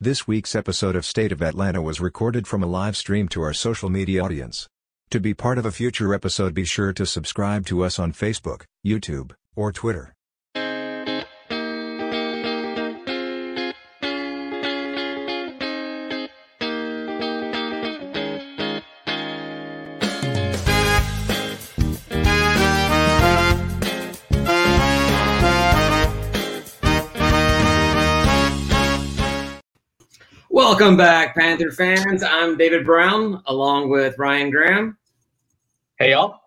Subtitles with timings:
[0.00, 3.52] This week's episode of State of Atlanta was recorded from a live stream to our
[3.52, 4.68] social media audience.
[5.10, 8.62] To be part of a future episode, be sure to subscribe to us on Facebook,
[8.86, 10.14] YouTube, or Twitter.
[30.70, 32.22] Welcome back, Panther fans.
[32.22, 34.98] I'm David Brown, along with Ryan Graham,
[35.98, 36.40] Hey y'all.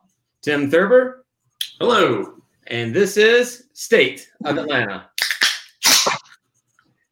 [0.44, 1.26] Tim Thurber,
[1.80, 2.36] Hello.
[2.68, 5.10] and this is State of Atlanta.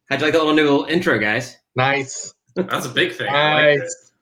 [0.08, 1.56] How'd you like that little new intro, guys?
[1.74, 2.32] Nice.
[2.54, 3.28] That's a big thing.
[3.28, 4.12] I like Nice.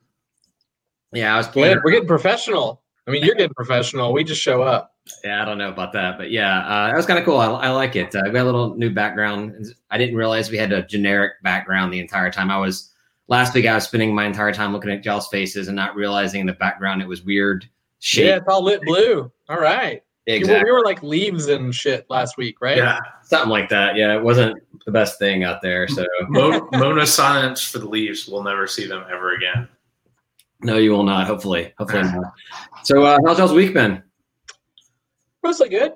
[1.13, 1.77] Yeah, I was playing.
[1.77, 2.81] We're, we're getting professional.
[3.07, 4.13] I mean, you're getting professional.
[4.13, 4.95] We just show up.
[5.23, 7.37] Yeah, I don't know about that, but yeah, uh, that was kind of cool.
[7.37, 8.15] I, I like it.
[8.15, 9.73] Uh, we got a little new background.
[9.89, 12.49] I didn't realize we had a generic background the entire time.
[12.51, 12.91] I was
[13.27, 13.65] last week.
[13.65, 16.53] I was spending my entire time looking at y'all's faces and not realizing in the
[16.53, 17.67] background it was weird
[17.99, 18.25] shape.
[18.27, 19.31] Yeah, it's all lit blue.
[19.49, 20.03] All right.
[20.27, 20.63] Exactly.
[20.69, 22.77] We were like leaves and shit last week, right?
[22.77, 22.99] Yeah.
[23.23, 23.95] Something like that.
[23.95, 25.87] Yeah, it wasn't the best thing out there.
[25.87, 28.27] So Mo- Mona silence for the leaves.
[28.27, 29.67] We'll never see them ever again.
[30.61, 31.25] no, you will not.
[31.25, 32.33] Hopefully, hopefully not.
[32.83, 34.03] So uh, how's y'all's week been?
[35.43, 35.93] Mostly good.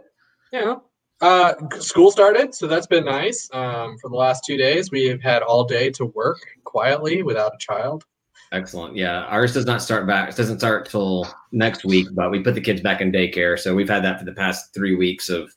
[0.51, 0.75] Yeah.
[1.21, 3.49] Uh, school started, so that's been nice.
[3.53, 7.53] Um, for the last two days, we have had all day to work quietly without
[7.53, 8.03] a child.
[8.51, 8.95] Excellent.
[8.95, 10.29] Yeah, ours does not start back.
[10.29, 13.73] It doesn't start till next week, but we put the kids back in daycare, so
[13.73, 15.51] we've had that for the past three weeks of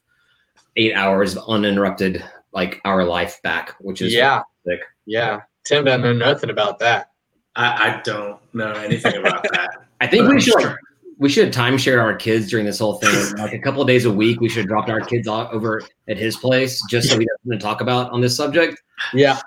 [0.77, 4.43] eight hours of uninterrupted, like our life back, which is yeah.
[4.67, 4.81] sick.
[5.05, 5.41] Yeah.
[5.65, 7.11] Tim doesn't know nothing about that.
[7.57, 9.71] I, I don't know anything about that.
[10.01, 10.79] I think But we I'm should like, sure.
[11.19, 13.15] We should timeshare our kids during this whole thing.
[13.39, 15.83] Like a couple of days a week, we should have dropped our kids off over
[16.09, 18.83] at his place just so we have something to talk about on this subject.
[19.13, 19.39] Yeah.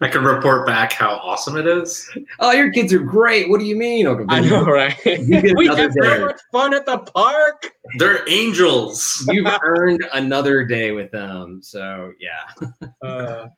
[0.00, 2.08] I can report back how awesome it is.
[2.38, 3.50] Oh, your kids are great.
[3.50, 4.06] What do you mean?
[4.06, 4.96] Okay, I know, right?
[5.04, 7.72] get we another had so much fun at the park.
[7.98, 9.28] They're angels.
[9.30, 11.60] You've earned another day with them.
[11.62, 12.68] So yeah.
[13.02, 13.48] Uh,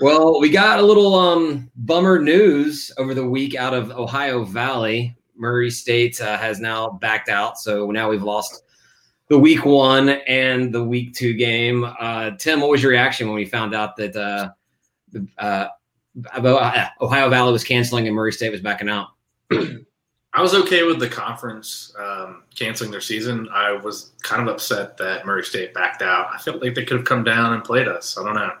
[0.00, 5.16] Well, we got a little um bummer news over the week out of Ohio Valley.
[5.38, 8.64] Murray State uh, has now backed out, so now we've lost
[9.28, 11.84] the week one and the week two game.
[12.00, 14.50] Uh, Tim, what was your reaction when we found out that uh,
[15.38, 15.68] uh,
[16.32, 19.08] uh, Ohio Valley was canceling and Murray State was backing out?
[20.34, 23.48] I was okay with the conference um, canceling their season.
[23.52, 26.28] I was kind of upset that Murray State backed out.
[26.32, 28.16] I felt like they could have come down and played us.
[28.18, 28.52] I don't know.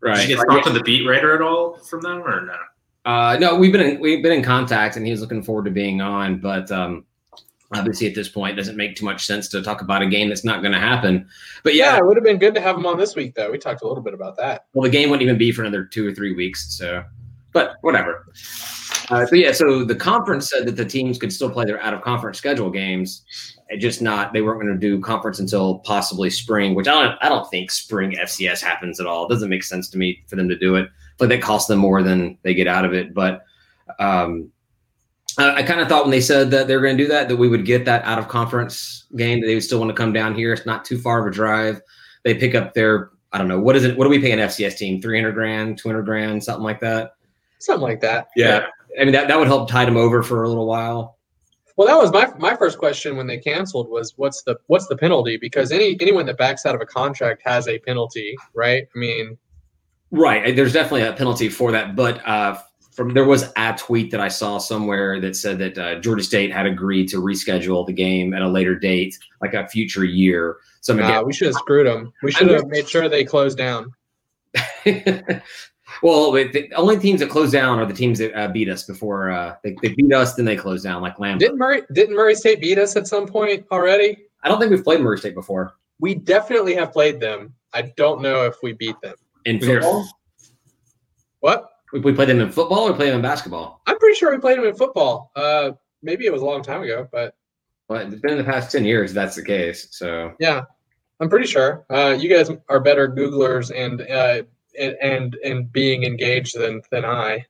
[0.00, 0.16] Right.
[0.16, 2.56] Did you get talked to the beat writer at all from them or no?
[3.04, 6.00] Uh, no, we've been in, we've been in contact, and he's looking forward to being
[6.00, 6.38] on.
[6.38, 7.04] But um,
[7.72, 10.28] obviously, at this point, it doesn't make too much sense to talk about a game
[10.28, 11.28] that's not going to happen.
[11.62, 13.50] But yeah, yeah, it would have been good to have him on this week, though.
[13.50, 14.66] We talked a little bit about that.
[14.72, 16.76] well, the game wouldn't even be for another two or three weeks.
[16.76, 17.04] So,
[17.52, 18.26] but whatever.
[19.10, 21.92] Uh, so yeah, so the conference said that the teams could still play their out
[21.92, 23.22] of conference schedule games,
[23.78, 27.28] just not they weren't going to do conference until possibly spring, which I don't I
[27.28, 29.26] don't think spring FCS happens at all.
[29.26, 30.88] It doesn't make sense to me for them to do it.
[31.18, 33.14] But that costs them more than they get out of it.
[33.14, 33.44] But
[33.98, 34.50] um,
[35.38, 37.36] I, I kind of thought when they said that they're going to do that that
[37.36, 40.12] we would get that out of conference game that they would still want to come
[40.12, 40.52] down here.
[40.52, 41.80] It's not too far of a drive.
[42.22, 43.96] They pick up their I don't know what is it?
[43.96, 45.02] What do we pay an FCS team?
[45.02, 47.14] Three hundred grand, two hundred grand, something like that.
[47.58, 48.28] Something like that.
[48.36, 48.66] Yeah.
[49.00, 51.18] I mean that, that would help tide them over for a little while.
[51.76, 54.96] Well, that was my my first question when they canceled was what's the what's the
[54.96, 55.36] penalty?
[55.36, 58.84] Because any anyone that backs out of a contract has a penalty, right?
[58.94, 59.36] I mean,
[60.14, 60.54] Right.
[60.54, 62.56] There's definitely a penalty for that, but uh,
[62.92, 66.52] from there was a tweet that I saw somewhere that said that uh, Georgia State
[66.52, 70.58] had agreed to reschedule the game at a later date, like a future year.
[70.82, 72.12] So nah, again, we should have screwed them.
[72.22, 73.92] We should have made sure they closed down.
[76.00, 78.84] well, the the only teams that close down are the teams that uh, beat us
[78.84, 81.38] before uh, they, they beat us, then they close down, like Lamb.
[81.38, 84.16] Didn't Murray didn't Murray State beat us at some point already?
[84.44, 87.52] I don't think we've played Murray State before We definitely have played them.
[87.72, 89.16] I don't know if we beat them.
[89.44, 89.74] In Yeah.
[89.80, 90.08] football.
[91.40, 91.70] What?
[91.92, 93.82] We, we played them in football or played them in basketball.
[93.86, 95.30] I'm pretty sure we played them in football.
[95.36, 97.34] Uh, maybe it was a long time ago, but
[97.88, 99.10] But it's been in the past ten years.
[99.10, 99.88] if That's the case.
[99.90, 100.62] So yeah,
[101.20, 101.84] I'm pretty sure.
[101.90, 104.42] Uh, you guys are better Googlers and uh,
[104.78, 107.44] and and and being engaged than than I.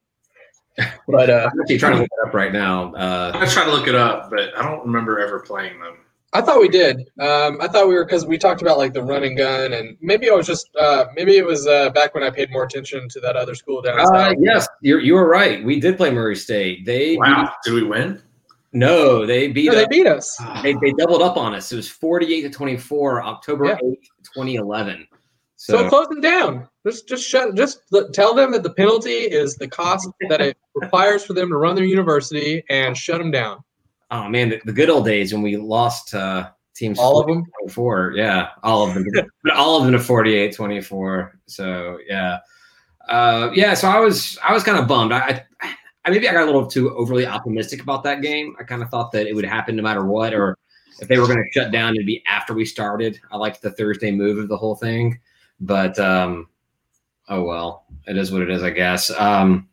[1.06, 2.93] But uh, I'm actually trying to look it up right now.
[2.94, 5.99] Uh, I tried to look it up, but I don't remember ever playing them.
[6.35, 6.97] I thought we did.
[7.21, 9.97] Um, I thought we were because we talked about like the run and gun, and
[10.01, 13.09] maybe I was just uh, maybe it was uh, back when I paid more attention
[13.11, 14.37] to that other school down Uh, south.
[14.41, 15.65] yes, you're you were right.
[15.65, 16.85] We did play Murray State.
[16.85, 17.53] They Wow.
[17.65, 18.21] Did we win?
[18.73, 19.89] no, they beat No, they us.
[19.89, 20.37] beat us.
[20.65, 21.71] They, they doubled up on us.
[21.71, 23.77] It was 48 to 24, October Yeah.
[23.77, 24.03] 8th,
[24.35, 25.07] 2011.
[25.55, 26.69] So, So, close them down.
[26.85, 27.55] Just just shut.
[27.55, 27.83] Just
[28.13, 31.77] tell them that the penalty is the cost that it requires for them to run
[31.77, 33.59] their university, and shut them down.
[34.14, 37.00] Oh man, the, the good old days when we lost uh, teams.
[37.00, 37.44] All of them.
[37.69, 39.05] Four, yeah, all of them.
[39.52, 41.32] all of them to 48-24.
[41.46, 42.38] So yeah,
[43.08, 43.75] uh, yeah.
[43.75, 45.12] So I was I was kind of bummed.
[45.12, 45.75] I, I
[46.05, 48.55] I maybe I got a little too overly optimistic about that game.
[48.61, 50.56] I kind of thought that it would happen no matter what, or
[51.00, 53.19] if they were going to shut down, it'd be after we started.
[53.32, 55.19] I liked the Thursday move of the whole thing,
[55.58, 56.49] but um,
[57.28, 59.11] oh well, it is what it is, I guess.
[59.11, 59.69] Um,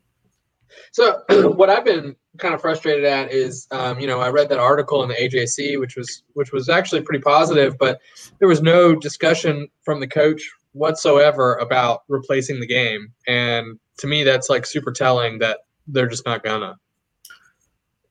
[0.92, 1.22] so
[1.56, 5.02] what I've been kind of frustrated at is, um, you know, I read that article
[5.02, 8.00] in the AJC, which was which was actually pretty positive, but
[8.38, 10.42] there was no discussion from the coach
[10.72, 16.26] whatsoever about replacing the game, and to me, that's like super telling that they're just
[16.26, 16.76] not gonna.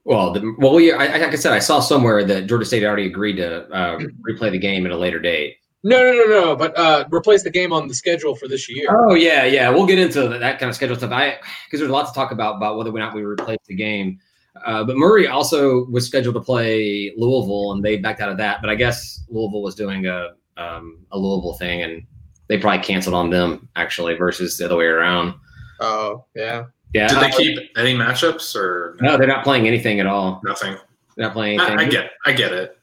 [0.03, 3.05] Well, the, well, yeah, I, like I said, I saw somewhere that Georgia State already
[3.05, 3.99] agreed to uh,
[4.29, 5.57] replay the game at a later date.
[5.83, 6.55] No, no, no, no.
[6.55, 8.87] But uh, replace the game on the schedule for this year.
[8.89, 9.69] Oh yeah, yeah.
[9.69, 11.11] We'll get into that kind of schedule stuff.
[11.11, 13.75] I because there's a lot to talk about about whether or not we replace the
[13.75, 14.19] game.
[14.65, 18.61] Uh, but Murray also was scheduled to play Louisville, and they backed out of that.
[18.61, 22.03] But I guess Louisville was doing a um, a Louisville thing, and
[22.47, 25.33] they probably canceled on them actually versus the other way around.
[25.79, 27.07] Oh yeah, yeah.
[27.07, 29.17] Did they keep any matchups or no?
[29.17, 30.41] They're not playing anything at all.
[30.43, 30.75] Nothing.
[31.15, 31.79] They're not playing anything.
[31.79, 32.11] I, I get.
[32.27, 32.77] I get it.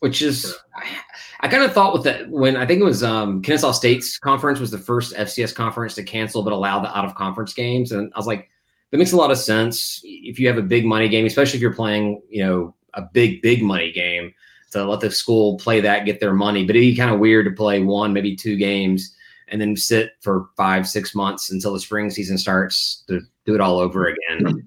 [0.00, 0.56] Which is.
[0.82, 1.00] Yeah.
[1.44, 4.60] I kind of thought with that when I think it was um, Kennesaw State's conference
[4.60, 8.10] was the first FCS conference to cancel but allow the out of conference games, and
[8.14, 8.48] I was like,
[8.90, 11.60] that makes a lot of sense if you have a big money game, especially if
[11.60, 14.32] you're playing, you know, a big big money game
[14.70, 16.64] to let the school play that, get their money.
[16.64, 19.14] But it'd be kind of weird to play one, maybe two games,
[19.48, 23.60] and then sit for five, six months until the spring season starts to do it
[23.60, 24.66] all over again.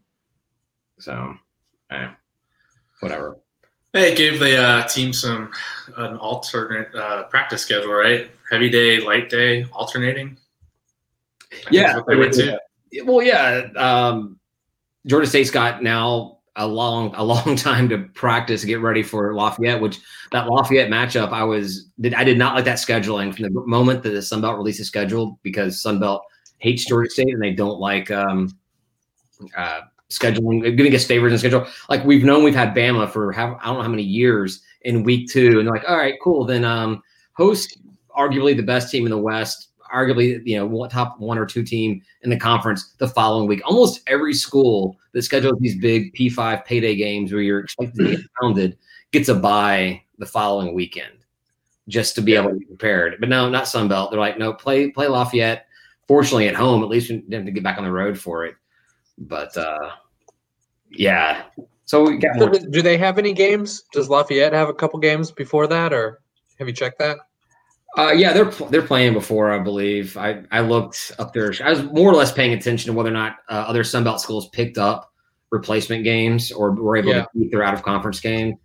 [0.99, 1.33] So,
[1.89, 2.09] eh,
[2.99, 3.39] whatever.
[3.97, 5.49] Hey, gave the uh, team some
[5.95, 8.29] an alternate uh, practice schedule, right?
[8.51, 10.37] Heavy day, light day, alternating.
[11.51, 13.69] I yeah, well, yeah.
[13.75, 14.37] Um,
[15.07, 19.81] Georgia State's got now a long, a long time to practice, get ready for Lafayette.
[19.81, 19.99] Which
[20.31, 24.03] that Lafayette matchup, I was, did, I did not like that scheduling from the moment
[24.03, 26.21] that the Sun Belt released a schedule because Sun Belt
[26.59, 28.55] hates Georgia State and they don't like um,
[29.57, 31.67] uh, scheduling, giving us favors in schedule.
[31.89, 35.03] Like we've known we've had Bama for how, I don't know how many years in
[35.03, 36.45] week two, and they're like, all right, cool.
[36.45, 37.01] Then um,
[37.33, 37.79] host
[38.17, 42.01] arguably the best team in the West, arguably you know top one or two team
[42.23, 43.61] in the conference the following week.
[43.65, 48.25] Almost every school that schedules these big P5 payday games where you're expected to get
[48.41, 48.77] pounded
[49.11, 51.13] gets a bye the following weekend
[51.87, 53.15] just to be able to be prepared.
[53.19, 54.11] But no, not Sunbelt.
[54.11, 55.65] They're like, no, play play Lafayette.
[56.07, 58.45] Fortunately, at home, at least we didn't have to get back on the road for
[58.45, 58.55] it.
[59.17, 59.91] But uh,
[60.91, 61.43] yeah,
[61.85, 62.37] so we got.
[62.71, 63.83] Do they have any games?
[63.93, 66.21] Does Lafayette have a couple games before that, or
[66.59, 67.17] have you checked that?
[67.97, 70.17] Uh, yeah, they're they're playing before, I believe.
[70.17, 71.53] I, I looked up there.
[71.63, 74.49] I was more or less paying attention to whether or not uh, other Sunbelt schools
[74.49, 75.11] picked up
[75.49, 77.21] replacement games or were able yeah.
[77.21, 78.57] to keep their out of conference game.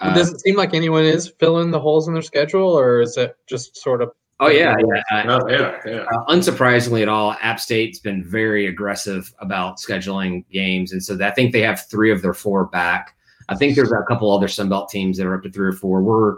[0.00, 3.16] Uh, Does it seem like anyone is filling the holes in their schedule, or is
[3.16, 5.24] it just sort of Oh yeah, yeah.
[5.26, 6.04] Oh, yeah, yeah.
[6.12, 11.32] Uh, unsurprisingly at all, App State's been very aggressive about scheduling games, and so I
[11.32, 13.16] think they have three of their four back.
[13.48, 16.02] I think there's a couple other Sunbelt teams that are up to three or four.
[16.02, 16.36] We're,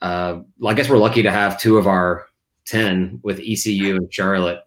[0.00, 2.26] uh, I guess we're lucky to have two of our
[2.64, 4.60] ten with ECU and Charlotte.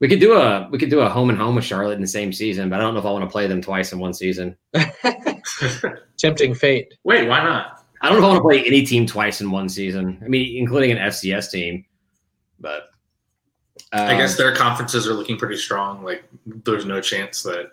[0.00, 2.06] We could do a we could do a home and home with Charlotte in the
[2.06, 4.12] same season, but I don't know if I want to play them twice in one
[4.12, 4.56] season.
[6.18, 6.92] Tempting fate.
[7.04, 7.84] Wait, why not?
[8.02, 10.20] I don't know if I want to play any team twice in one season.
[10.22, 11.84] I mean, including an FCS team.
[12.62, 12.90] But
[13.92, 16.02] um, I guess um, their conferences are looking pretty strong.
[16.02, 17.72] Like there's no chance that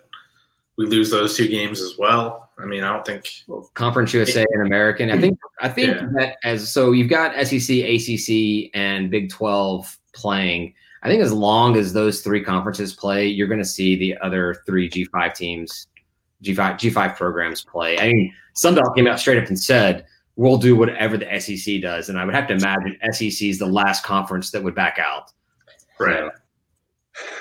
[0.76, 2.50] we lose those two games as well.
[2.58, 5.10] I mean, I don't think well, Conference USA and American.
[5.10, 6.08] I think I think yeah.
[6.16, 10.74] that as so you've got SEC, ACC, and Big Twelve playing.
[11.02, 14.62] I think as long as those three conferences play, you're going to see the other
[14.66, 15.86] three G5 teams,
[16.44, 17.98] G5 G5 programs play.
[17.98, 20.04] I mean, Sunbelt came out straight up and said
[20.36, 22.08] we'll do whatever the SEC does.
[22.08, 25.32] And I would have to imagine SEC is the last conference that would back out.
[25.98, 26.30] Right.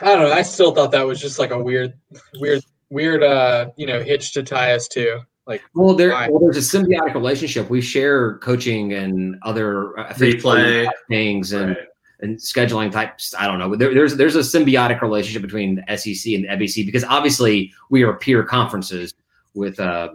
[0.01, 0.33] I don't know.
[0.33, 1.93] I still thought that was just like a weird,
[2.39, 5.21] weird, weird, uh, you know, hitch to tie us to.
[5.45, 7.69] Like, well, there, well, there's a symbiotic relationship.
[7.69, 11.69] We share coaching and other uh, replay things and.
[11.69, 11.85] Right.
[12.21, 13.77] And scheduling types, I don't know.
[13.77, 18.03] There, there's there's a symbiotic relationship between the SEC and the SBC because obviously we
[18.03, 19.13] are peer conferences
[19.53, 20.09] with uh,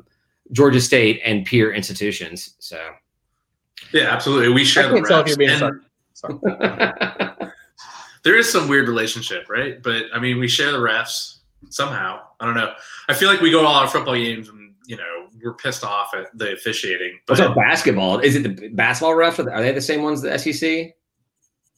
[0.55, 2.55] Georgia State and peer institutions.
[2.61, 2.81] So,
[3.93, 4.51] yeah, absolutely.
[4.51, 5.83] We share the refs.
[6.23, 7.53] And
[8.23, 9.83] there is some weird relationship, right?
[9.83, 11.39] But I mean, we share the refs
[11.71, 12.21] somehow.
[12.41, 12.73] I don't know.
[13.09, 15.85] I feel like we go to all our football games and you know we're pissed
[15.85, 17.19] off at the officiating.
[17.27, 18.21] But What's basketball?
[18.21, 19.39] Is it the basketball refs?
[19.39, 20.95] Are they the same ones the SEC?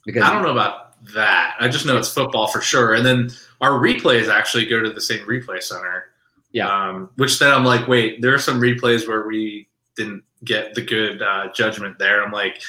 [0.05, 1.57] Because I don't know about that.
[1.59, 2.95] I just know it's football for sure.
[2.95, 3.31] And then
[3.61, 6.11] our replays actually go to the same replay center.
[6.57, 6.69] Yeah.
[6.75, 10.81] Um, which then I'm like, wait, there are some replays where we didn't get the
[10.81, 12.25] good uh, judgment there.
[12.25, 12.63] I'm like,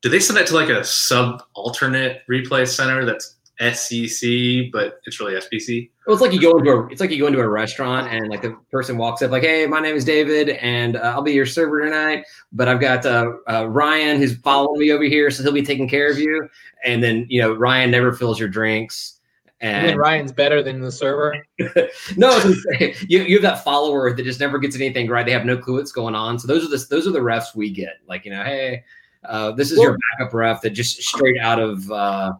[0.00, 5.18] do they send it to like a sub alternate replay center that's SEC, but it's
[5.18, 5.90] really SBC.
[6.06, 8.28] Well, it's like you go into a it's like you go into a restaurant and
[8.28, 11.32] like the person walks up like, "Hey, my name is David, and uh, I'll be
[11.32, 12.26] your server tonight.
[12.52, 15.88] But I've got uh, uh, Ryan who's following me over here, so he'll be taking
[15.88, 16.48] care of you."
[16.84, 19.15] And then you know Ryan never fills your drinks.
[19.60, 21.34] And, Ryan's better than the server.
[22.16, 22.54] no,
[23.08, 25.24] you, you have that follower that just never gets anything right.
[25.24, 26.38] They have no clue what's going on.
[26.38, 27.94] So those are the those are the refs we get.
[28.06, 28.84] Like you know, hey,
[29.24, 32.34] uh, this is well, your backup ref that just straight out of uh,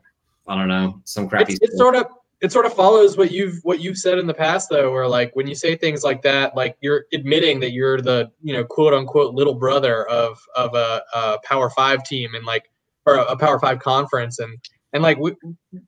[0.46, 1.54] I don't know, some crappy.
[1.54, 2.06] It's, it's, sort of
[2.42, 5.34] it sort of follows what you've what you've said in the past though, where like
[5.34, 8.92] when you say things like that, like you're admitting that you're the you know quote
[8.92, 12.70] unquote little brother of of a, a Power Five team and like
[13.06, 14.58] or a Power Five conference and
[14.92, 15.34] and like we,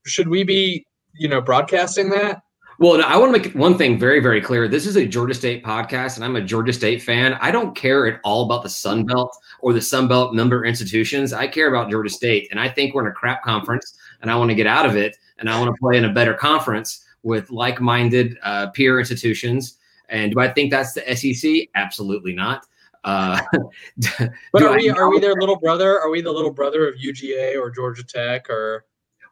[0.07, 0.87] should we be
[1.19, 2.43] you know broadcasting that?
[2.81, 4.69] Well, I want to make one thing very, very clear.
[4.69, 7.35] This is a Georgia State podcast, and I'm a Georgia State fan.
[7.41, 11.33] I don't care at all about the Sun Belt or the Sun Belt member institutions.
[11.33, 14.37] I care about Georgia State, and I think we're in a crap conference and I
[14.37, 17.05] want to get out of it and I want to play in a better conference
[17.23, 19.79] with like-minded uh, peer institutions.
[20.09, 21.69] And do I think that's the SEC?
[21.75, 22.65] Absolutely not.
[23.05, 23.41] Uh,
[24.53, 26.01] but are we are we their little brother?
[26.01, 28.85] Are we the little brother of UGA or Georgia Tech or?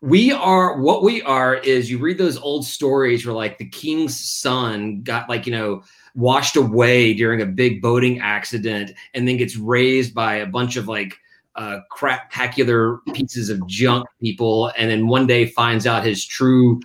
[0.03, 4.19] We are what we are is you read those old stories where like the king's
[4.19, 5.83] son got like you know
[6.15, 10.89] washed away during a big boating accident and then gets raised by a bunch of
[10.89, 11.17] like
[11.57, 16.81] uh, craptacular pieces of junk people, and then one day finds out his true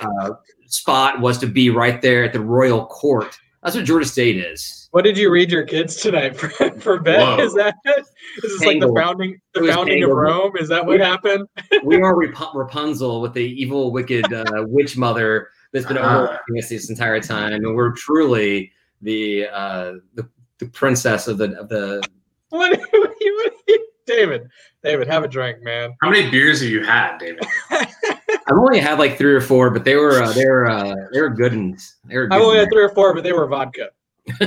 [0.00, 0.30] uh,
[0.66, 3.38] spot was to be right there at the royal court.
[3.66, 4.88] That's what Georgia State is.
[4.92, 7.18] What did you read your kids tonight for, for bed?
[7.18, 7.44] Whoa.
[7.44, 8.06] Is that is
[8.40, 10.52] this like the founding the founding of Rome?
[10.56, 11.48] Is that what happened?
[11.82, 16.16] we are Rapunzel with the evil, wicked uh, witch mother that's been uh-huh.
[16.16, 18.70] overlooking us this entire time, and we're truly
[19.02, 22.00] the uh, the, the princess of the of the.
[22.50, 24.48] What, what, what, David,
[24.82, 25.96] David, have a drink, man.
[26.00, 27.44] How many beers have you had, David?
[27.70, 31.20] I've only had like three or four, but they were uh, they were uh, they
[31.20, 31.96] were good ones.
[32.04, 32.28] They were.
[32.30, 33.90] I've only had three or four, but they were vodka.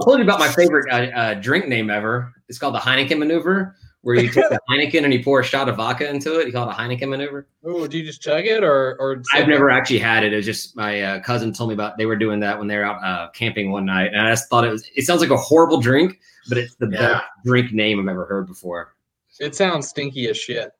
[0.00, 2.32] I told you about my favorite uh, uh, drink name ever.
[2.48, 5.68] It's called the Heineken maneuver, where you take the Heineken and you pour a shot
[5.68, 6.46] of vodka into it.
[6.46, 7.46] You call it a Heineken maneuver.
[7.64, 9.22] Oh, do you just chug it, or or?
[9.34, 10.32] I've never actually had it.
[10.32, 11.98] It's just my uh, cousin told me about.
[11.98, 14.48] They were doing that when they were out uh, camping one night, and I just
[14.48, 14.88] thought it was.
[14.94, 16.98] It sounds like a horrible drink, but it's the yeah.
[16.98, 18.94] best drink name I've ever heard before.
[19.38, 20.72] It sounds stinky as shit.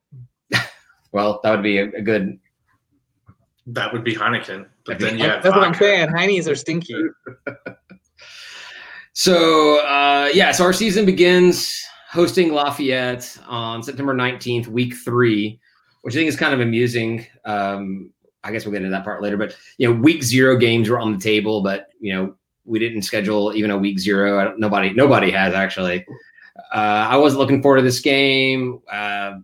[1.12, 2.38] well, that would be a, a, good.
[3.66, 5.58] That would be Heineken, but then yeah, that's vodka.
[5.58, 6.08] what I'm saying.
[6.08, 6.96] Heinies are stinky.
[9.12, 15.60] so uh, yeah, so our season begins hosting Lafayette on September 19th, week three,
[16.02, 17.24] which I think is kind of amusing.
[17.44, 18.10] Um,
[18.42, 20.98] I guess we'll get into that part later, but you know, week zero games were
[20.98, 24.54] on the table, but you know, we didn't schedule even a week zero.
[24.56, 26.04] nobody, nobody has actually.
[26.74, 28.80] Uh, I wasn't looking forward to this game.
[28.90, 29.38] Uh,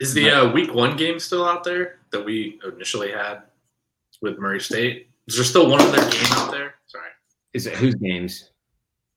[0.00, 3.42] is the uh, week one game still out there that we initially had
[4.22, 5.08] with Murray State?
[5.26, 6.74] Is there still one other game out there?
[6.86, 7.10] Sorry.
[7.52, 8.50] Is it whose games?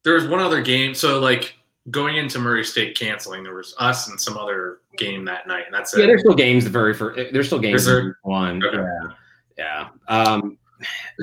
[0.04, 0.94] There was one other game.
[0.94, 1.56] So like
[1.90, 5.74] going into Murray State canceling, there was us and some other game that night, and
[5.74, 6.04] that's yeah.
[6.04, 6.08] It.
[6.08, 6.64] There's still games.
[6.64, 7.34] The very first.
[7.34, 7.86] There's still games.
[7.86, 8.64] There, one.
[8.64, 8.78] Okay.
[8.78, 9.10] Yeah.
[9.58, 9.90] Yeah.
[10.08, 10.58] Um,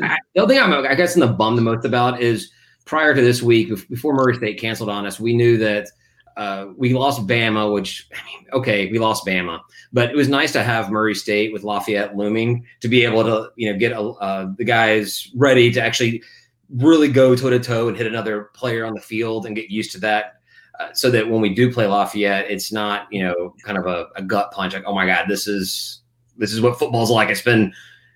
[0.03, 2.51] I, the other thing I'm, I guess, in the bum the most about is
[2.85, 5.89] prior to this week, before Murray State canceled on us, we knew that
[6.37, 9.61] uh, we lost Bama, which I mean, okay, we lost Bama,
[9.93, 13.51] but it was nice to have Murray State with Lafayette looming to be able to,
[13.57, 16.23] you know, get uh, the guys ready to actually
[16.71, 19.91] really go toe to toe and hit another player on the field and get used
[19.93, 20.38] to that
[20.79, 24.09] uh, so that when we do play Lafayette, it's not you know kind of a,
[24.17, 26.03] a, gut punch like oh my god this is
[26.37, 27.29] this is what football's like.
[27.29, 27.73] It's been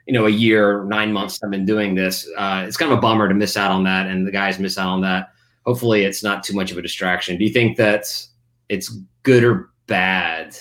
[0.06, 2.28] you know a year nine months I've been doing this.
[2.36, 4.78] Uh, it's kind of a bummer to miss out on that, and the guys miss
[4.78, 5.30] out on that.
[5.66, 7.36] Hopefully, it's not too much of a distraction.
[7.36, 8.06] Do you think that
[8.68, 10.56] it's good or bad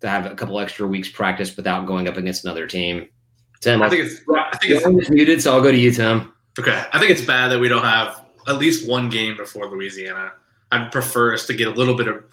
[0.00, 3.08] to have a couple extra weeks practice without going up against another team?
[3.60, 6.32] Tim, I think it's I think it's muted, so I'll go to you, Tim.
[6.58, 10.32] Okay, I think it's bad that we don't have at least one game before Louisiana.
[10.72, 12.24] I'd prefer us to get a little bit of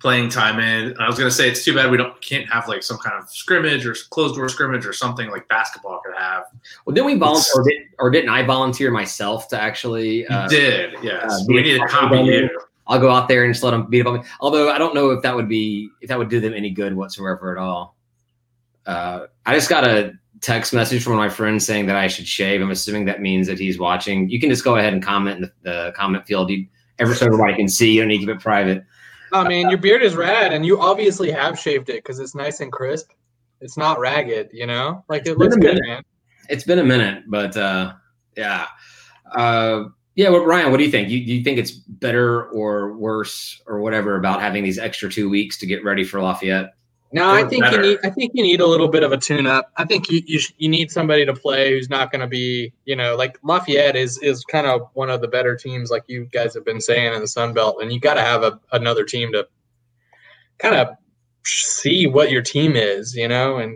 [0.00, 0.98] playing time in.
[0.98, 3.22] I was going to say it's too bad we don't can't have like some kind
[3.22, 6.44] of scrimmage or closed door scrimmage or something like basketball could have.
[6.84, 10.26] Well, didn't we volunteer, or, did, or didn't I volunteer myself to actually?
[10.26, 11.30] Uh, did yes.
[11.30, 12.50] Uh, we need to copy you.
[12.88, 14.24] I'll go out there and just let them beat up on me.
[14.40, 16.96] Although I don't know if that would be if that would do them any good
[16.96, 17.96] whatsoever at all.
[18.84, 22.08] Uh, I just got a text message from one of my friends saying that I
[22.08, 22.60] should shave.
[22.60, 24.28] I'm assuming that means that he's watching.
[24.28, 26.50] You can just go ahead and comment in the, the comment field.
[26.50, 26.66] You,
[26.98, 27.92] ever so everybody can see.
[27.92, 28.84] You don't need to keep it private.
[29.32, 32.60] I mean, your beard is rad, and you obviously have shaved it because it's nice
[32.60, 33.10] and crisp.
[33.60, 35.04] It's not ragged, you know.
[35.08, 36.02] Like it looks good, man.
[36.48, 37.94] It's been a minute, but uh,
[38.36, 38.66] yeah,
[39.34, 39.84] uh,
[40.16, 40.28] yeah.
[40.28, 41.08] Well, Ryan, what do you think?
[41.08, 45.30] You do you think it's better or worse or whatever about having these extra two
[45.30, 46.74] weeks to get ready for Lafayette?
[47.14, 47.82] No, I think better.
[47.82, 47.98] you need.
[48.04, 49.70] I think you need a little bit of a tune-up.
[49.76, 52.96] I think you you, you need somebody to play who's not going to be, you
[52.96, 56.54] know, like Lafayette is is kind of one of the better teams, like you guys
[56.54, 59.30] have been saying in the Sun Belt, and you got to have a, another team
[59.32, 59.46] to
[60.58, 60.88] kind of
[61.44, 63.74] see what your team is, you know, and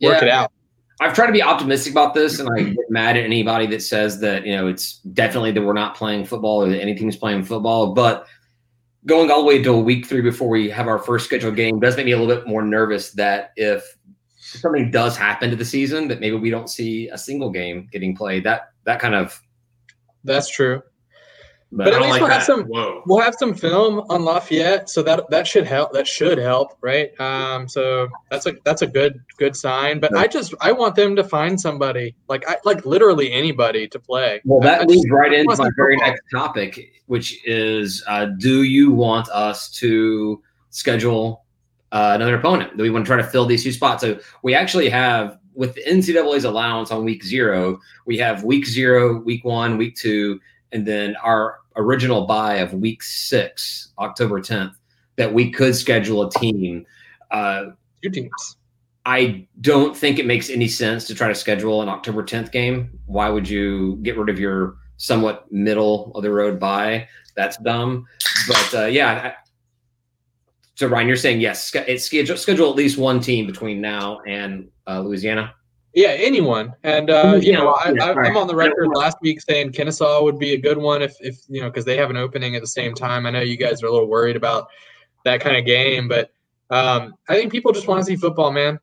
[0.00, 0.24] work yeah.
[0.24, 0.52] it out.
[1.00, 4.18] I've tried to be optimistic about this, and I get mad at anybody that says
[4.20, 7.44] that you know it's definitely that we're not playing football or that any team's playing
[7.44, 8.26] football, but
[9.06, 11.96] going all the way to week three before we have our first scheduled game does
[11.96, 13.96] make me a little bit more nervous that if
[14.38, 18.16] something does happen to the season that maybe we don't see a single game getting
[18.16, 19.40] played that that kind of
[20.24, 20.82] that's true
[21.76, 22.34] but, but at least like we'll that.
[22.36, 23.02] have some Whoa.
[23.06, 25.92] we'll have some film on Lafayette, so that that should help.
[25.92, 27.18] That should help, right?
[27.20, 29.98] Um, so that's a that's a good good sign.
[29.98, 33.98] But I just I want them to find somebody like I like literally anybody to
[33.98, 34.40] play.
[34.44, 38.62] Well, that I, leads just, right into my very next topic, which is uh, do
[38.62, 40.40] you want us to
[40.70, 41.44] schedule
[41.90, 42.76] uh, another opponent?
[42.76, 44.02] Do we want to try to fill these two spots?
[44.02, 49.20] So we actually have with the NCAA's allowance on week zero, we have week zero,
[49.20, 50.40] week one, week two,
[50.74, 54.74] and then our original bye of week six, October 10th,
[55.16, 56.84] that we could schedule a team.
[57.30, 57.66] Uh,
[58.02, 58.56] Two teams.
[59.06, 62.98] I don't think it makes any sense to try to schedule an October 10th game.
[63.06, 67.08] Why would you get rid of your somewhat middle of the road bye?
[67.36, 68.06] That's dumb.
[68.48, 69.32] But uh, yeah.
[69.32, 69.34] I,
[70.74, 71.72] so Ryan, you're saying yes.
[71.74, 75.54] It's schedule, schedule at least one team between now and uh, Louisiana.
[75.94, 76.74] Yeah, anyone.
[76.82, 80.52] And uh, you know, I, am on the record last week saying Kennesaw would be
[80.52, 82.94] a good one if, if you know, because they have an opening at the same
[82.94, 83.26] time.
[83.26, 84.68] I know you guys are a little worried about
[85.24, 86.32] that kind of game, but
[86.70, 88.80] um, I think people just want to see football, man.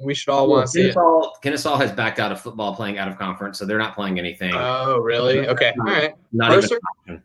[0.00, 1.30] We should all want to see Kennesaw, it.
[1.42, 4.52] Kennesaw has backed out of football playing out of conference, so they're not playing anything.
[4.54, 5.48] Oh, really?
[5.48, 5.72] Okay.
[5.80, 6.14] All right.
[6.30, 6.78] Not Mercer?
[7.06, 7.22] even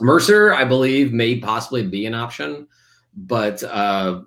[0.00, 2.68] Mercer, I believe, may possibly be an option,
[3.14, 4.22] but uh,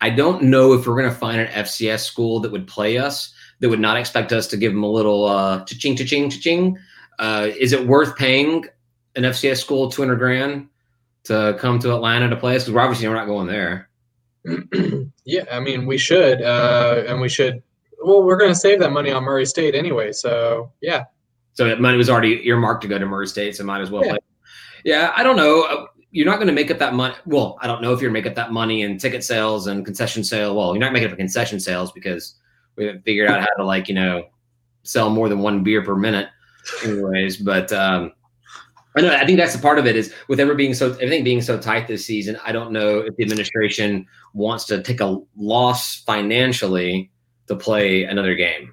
[0.00, 3.32] I don't know if we're going to find an FCS school that would play us
[3.60, 6.78] that would not expect us to give them a little uh, cha-ching, cha-ching, cha-ching.
[7.18, 8.64] Uh, is it worth paying
[9.14, 10.68] an FCS school 200 grand
[11.24, 12.64] to come to Atlanta to play us?
[12.64, 13.88] Because we're obviously we're not going there.
[15.24, 16.42] yeah, I mean, we should.
[16.42, 17.62] Uh, and we should.
[18.04, 20.12] Well, we're going to save that money on Murray State anyway.
[20.12, 21.04] So, yeah.
[21.54, 24.04] So that money was already earmarked to go to Murray State, so might as well
[24.04, 24.10] yeah.
[24.10, 24.18] play.
[24.84, 27.14] Yeah, I don't know you're not going to make up that money.
[27.26, 30.24] Well, I don't know if you're make up that money in ticket sales and concession
[30.24, 30.56] sale.
[30.56, 32.36] Well, you're not making up concession sales because
[32.76, 34.24] we haven't figured out how to like you know
[34.82, 36.28] sell more than one beer per minute,
[36.82, 37.36] anyways.
[37.36, 38.12] but um,
[38.96, 41.22] I know I think that's a part of it is with ever being so everything
[41.22, 42.38] being so tight this season.
[42.42, 47.10] I don't know if the administration wants to take a loss financially
[47.48, 48.72] to play another game.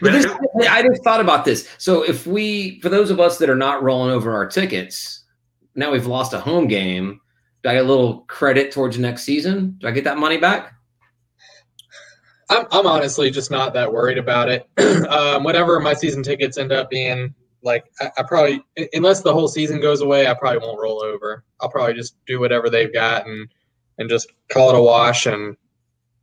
[0.00, 0.26] But this,
[0.68, 1.68] I just thought about this.
[1.78, 5.24] So if we, for those of us that are not rolling over our tickets,
[5.74, 7.20] now we've lost a home game.
[7.62, 9.76] Do I get a little credit towards next season?
[9.80, 10.72] Do I get that money back?
[12.48, 14.68] I'm, I'm honestly just not that worried about it.
[15.08, 19.48] um, whatever my season tickets end up being, like I, I, probably, unless the whole
[19.48, 21.44] season goes away, I probably won't roll over.
[21.60, 23.48] I'll probably just do whatever they've got and
[23.98, 25.56] and just call it a wash and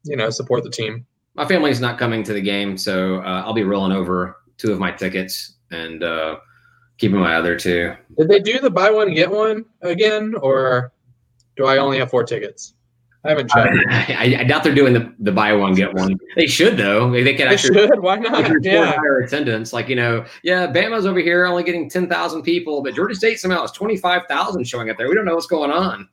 [0.03, 1.05] you know support the team
[1.37, 4.79] my family's not coming to the game, so uh, I'll be rolling over two of
[4.79, 6.37] my tickets and uh,
[6.97, 7.93] keeping my other two.
[8.17, 10.91] Did they do the buy one get one again, or
[11.55, 12.73] do I only have four tickets?
[13.23, 13.75] I haven't checked.
[13.89, 16.17] I, I, doubt they're doing the, the buy one get one.
[16.35, 17.11] They should though.
[17.11, 17.81] They could actually.
[17.81, 17.99] They should.
[17.99, 18.63] Why not?
[18.63, 18.93] Yeah.
[18.93, 22.95] Higher attendance, like you know, yeah, Bama's over here only getting ten thousand people, but
[22.95, 25.07] Georgia State somehow has twenty five thousand showing up there.
[25.07, 26.09] We don't know what's going on.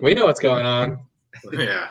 [0.00, 0.98] We know what's going on.
[1.52, 1.88] Yeah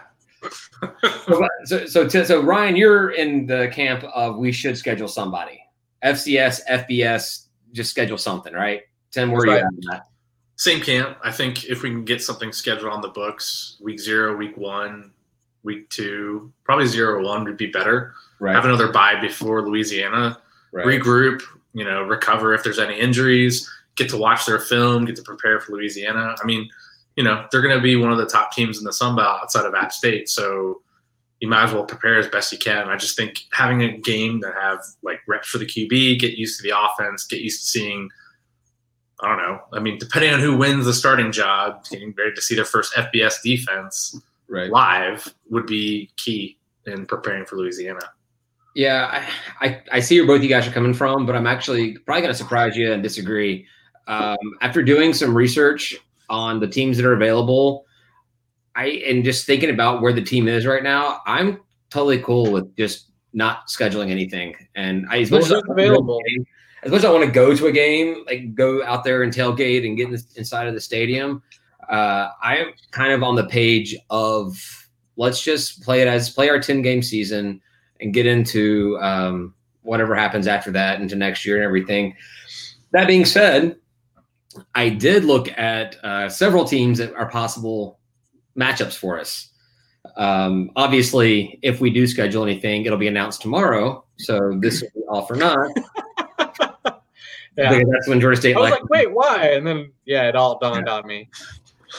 [1.66, 5.62] so, so, so, so, Ryan, you're in the camp of we should schedule somebody.
[6.04, 8.82] FCS, FBS, just schedule something, right?
[9.12, 10.08] Tim, where are you at?
[10.56, 11.18] Same camp.
[11.24, 15.12] I think if we can get something scheduled on the books, week zero, week one,
[15.64, 18.14] week two, probably zero one would be better.
[18.40, 18.56] Right.
[18.56, 20.40] Have another bye before Louisiana.
[20.72, 20.86] Right.
[20.86, 21.42] Regroup.
[21.74, 23.70] You know, recover if there's any injuries.
[23.96, 25.06] Get to watch their film.
[25.06, 26.36] Get to prepare for Louisiana.
[26.42, 26.70] I mean,
[27.16, 29.40] you know, they're going to be one of the top teams in the Sun Belt
[29.42, 30.30] outside of App State.
[30.30, 30.82] So
[31.40, 32.88] you might as well prepare as best you can.
[32.88, 36.60] I just think having a game that have like reps for the QB, get used
[36.60, 38.10] to the offense, get used to seeing.
[39.20, 39.60] I don't know.
[39.74, 42.94] I mean, depending on who wins the starting job, getting ready to see their first
[42.96, 44.72] FBS defense right.
[44.72, 48.02] live would be key in preparing for Louisiana.
[48.74, 49.26] Yeah,
[49.60, 52.22] I, I, I see where both you guys are coming from, but I'm actually probably
[52.22, 53.68] going to surprise you and disagree.
[54.08, 56.00] Um, after doing some research
[56.32, 57.86] on the teams that are available,
[58.76, 62.76] I and just thinking about where the team is right now, I'm totally cool with
[62.76, 64.56] just not scheduling anything.
[64.76, 66.20] And I as much as, available.
[66.28, 66.46] Game,
[66.84, 69.32] as much as I want to go to a game, like go out there and
[69.32, 71.44] tailgate and get in the, inside of the stadium,
[71.90, 74.58] uh, I'm kind of on the page of
[75.18, 77.62] let's just play it as play our 10 game season
[78.00, 82.16] and get into um, whatever happens after that into next year and everything.
[82.92, 83.78] That being said,
[84.76, 88.00] I did look at uh, several teams that are possible
[88.58, 89.50] matchups for us.
[90.18, 94.04] Um, obviously, if we do schedule anything, it'll be announced tomorrow.
[94.18, 95.70] So this will be all for not.
[97.58, 97.82] yeah.
[97.92, 98.56] that's when Georgia State.
[98.56, 99.50] I was like, wait, why?
[99.50, 101.30] And then yeah, it all dawned on me.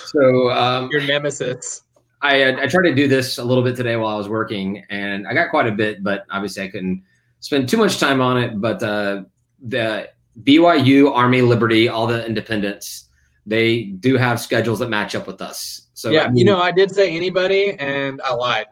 [0.07, 1.83] So um, your nemesis.
[2.23, 5.27] I I tried to do this a little bit today while I was working, and
[5.27, 7.03] I got quite a bit, but obviously I couldn't
[7.41, 8.61] spend too much time on it.
[8.61, 9.23] But uh,
[9.61, 10.09] the
[10.42, 13.09] BYU, Army, Liberty, all the independents,
[13.47, 15.88] they do have schedules that match up with us.
[15.95, 18.66] So yeah, I mean, you know, I did say anybody, and I lied.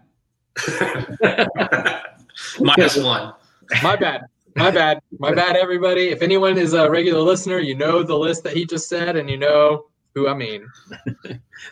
[2.61, 3.35] Minus one.
[3.83, 4.23] My bad.
[4.57, 5.01] My bad.
[5.19, 6.09] My bad, everybody.
[6.09, 9.31] If anyone is a regular listener, you know the list that he just said, and
[9.31, 10.67] you know who I mean.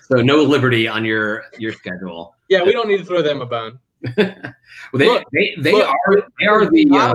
[0.03, 2.35] so no liberty on your your schedule.
[2.49, 3.79] Yeah, we don't need to throw them a bone.
[4.17, 4.45] well,
[4.95, 7.15] they, look, they, they look, are they are the uh,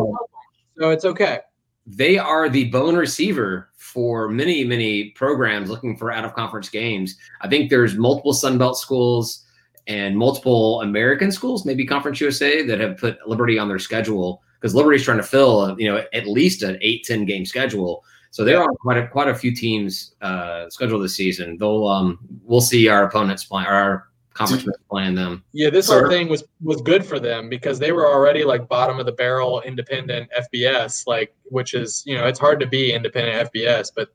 [0.77, 1.39] so it's okay.
[1.85, 7.17] They are the bone receiver for many many programs looking for out of conference games.
[7.41, 9.45] I think there's multiple Sun Belt schools
[9.87, 14.73] and multiple American schools, maybe Conference USA, that have put Liberty on their schedule because
[14.73, 18.03] Liberty's trying to fill you know at least an eight ten game schedule.
[18.31, 21.57] So there are quite a quite a few teams uh, scheduled this season.
[21.57, 25.43] They'll um we'll see our opponents play our conference playing them.
[25.51, 28.99] Yeah, this whole thing was was good for them because they were already like bottom
[28.99, 33.51] of the barrel independent FBS, like which is you know it's hard to be independent
[33.53, 34.09] FBS, but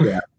[0.00, 0.20] yeah.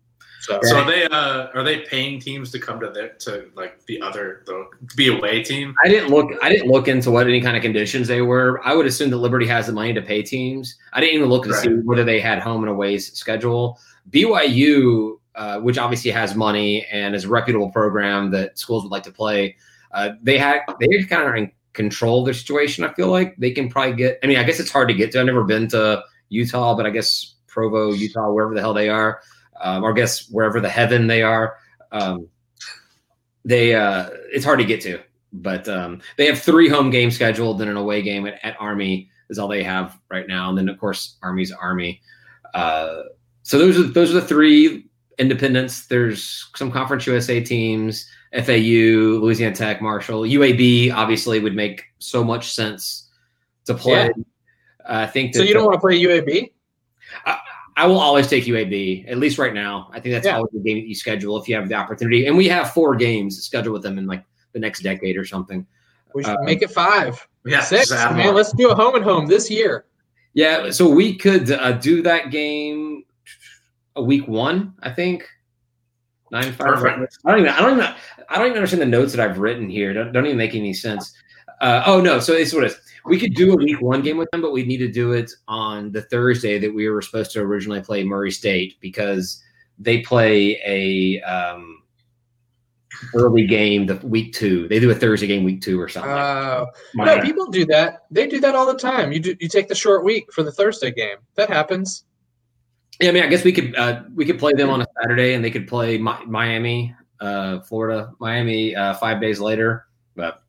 [0.44, 3.86] So, so are they uh, are they paying teams to come to their to like
[3.86, 5.74] the other the be away team?
[5.86, 8.60] I didn't look I didn't look into what any kind of conditions they were.
[8.66, 10.76] I would assume that Liberty has the money to pay teams.
[10.92, 11.64] I didn't even look to right.
[11.64, 13.80] see whether they had home and away schedule.
[14.10, 19.04] BYU, uh, which obviously has money and is a reputable program that schools would like
[19.04, 19.56] to play,
[19.92, 22.84] uh, they had they kind of in control of their situation.
[22.84, 24.20] I feel like they can probably get.
[24.24, 25.20] I mean, I guess it's hard to get to.
[25.20, 29.22] I've never been to Utah, but I guess Provo, Utah, wherever the hell they are
[29.62, 31.56] um, or I guess wherever the heaven they are.
[31.92, 32.28] Um,
[33.46, 35.00] they uh, it's hard to get to,
[35.32, 39.10] but um, they have three home games scheduled and an away game at, at, Army
[39.30, 42.02] is all they have right now, and then of course Army's Army.
[42.54, 43.04] Uh,
[43.42, 45.88] so those are those are the three independents.
[45.88, 50.94] There's some Conference USA teams, FAU, Louisiana Tech, Marshall, UAB.
[50.94, 53.10] Obviously, would make so much sense
[53.66, 54.12] to play.
[54.16, 54.24] Yeah.
[54.86, 55.36] I think.
[55.36, 56.52] so you don't want to play UAB?
[57.76, 59.90] I will always take UAB, at least right now.
[59.92, 60.36] I think that's yeah.
[60.36, 62.28] always the game that you schedule if you have the opportunity.
[62.28, 64.24] And we have four games scheduled with them in like
[64.54, 65.66] the next decade or something.
[66.14, 67.28] We should uh, make it five.
[67.46, 67.90] Yeah, six.
[67.90, 69.86] Man, let's do a home and home this year.
[70.36, 73.06] Yeah, so we could uh, do that game
[73.96, 75.28] a week one, I think.
[76.32, 76.76] Nine five.
[76.76, 77.18] Perfect.
[77.26, 77.52] I don't even.
[77.54, 77.94] I don't even.
[78.30, 79.94] I don't even understand the notes that I've written here.
[79.94, 81.14] Don't, don't even make any sense.
[81.62, 82.20] Uh, oh no!
[82.20, 84.54] So it's what it is we could do a week one game with them, but
[84.54, 88.04] we need to do it on the Thursday that we were supposed to originally play
[88.04, 89.44] Murray State because
[89.78, 91.84] they play a um,
[93.14, 94.68] early game the week two.
[94.70, 96.12] They do a Thursday game week two or something.
[96.12, 98.04] Uh, no, people do that.
[98.10, 99.12] They do that all the time.
[99.12, 101.18] You do, you take the short week for the Thursday game.
[101.36, 102.06] That happens.
[103.00, 105.34] Yeah, I mean, I guess we could uh, we could play them on a Saturday,
[105.34, 109.88] and they could play Mi- Miami, uh, Florida, Miami uh, five days later.
[110.16, 110.44] But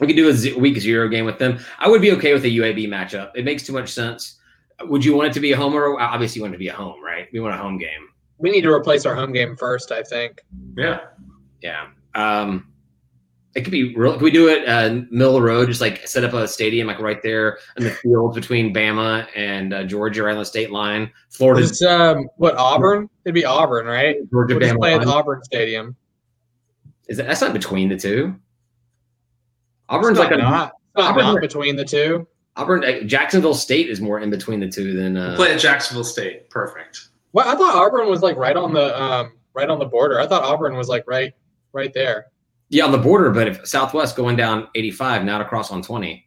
[0.00, 1.58] we could do a z- week zero game with them.
[1.78, 3.30] I would be okay with a UAB matchup.
[3.34, 4.38] It makes too much sense.
[4.82, 6.68] Would you want it to be a home or obviously you want it to be
[6.68, 7.28] a home, right?
[7.32, 8.08] We want a home game.
[8.38, 10.40] We need to replace our home game first, I think.
[10.76, 11.00] Yeah.
[11.60, 11.88] Yeah.
[12.14, 12.71] Um,
[13.54, 14.14] it could be real.
[14.14, 15.68] Can we do it uh, middle of the road?
[15.68, 19.74] Just like set up a stadium, like right there in the field between Bama and
[19.74, 21.10] uh, Georgia, right on the state line.
[21.30, 21.66] Florida.
[21.66, 23.10] It's um, what Auburn?
[23.24, 24.16] It'd be Auburn, right?
[24.30, 24.78] Georgia, we'll Bama.
[24.78, 25.96] Play at Auburn Stadium.
[27.08, 28.34] Is that, that's not between the two?
[29.88, 32.26] Auburn's like a not, Auburn, not between the two.
[32.56, 36.04] Auburn, uh, Jacksonville State is more in between the two than uh, play at Jacksonville
[36.04, 36.48] State.
[36.48, 37.08] Perfect.
[37.32, 40.20] Well, I thought Auburn was like right on the um, right on the border.
[40.20, 41.34] I thought Auburn was like right
[41.72, 42.26] right there.
[42.72, 46.26] Yeah, on the border, but if Southwest going down 85, not across on 20.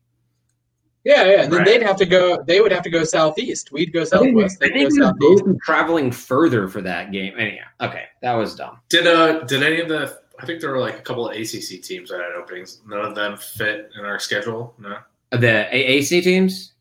[1.03, 1.41] Yeah, yeah.
[1.43, 2.43] And then they'd have to go.
[2.43, 3.71] They would have to go southeast.
[3.71, 4.61] We'd go southwest.
[4.61, 7.33] I think, I think traveling further for that game.
[7.37, 8.79] Anyhow, okay, that was dumb.
[8.89, 11.81] Did uh did any of the I think there were like a couple of ACC
[11.81, 12.81] teams that had openings.
[12.87, 14.73] None of them fit in our schedule.
[14.79, 14.97] No.
[15.31, 16.73] The AAC teams.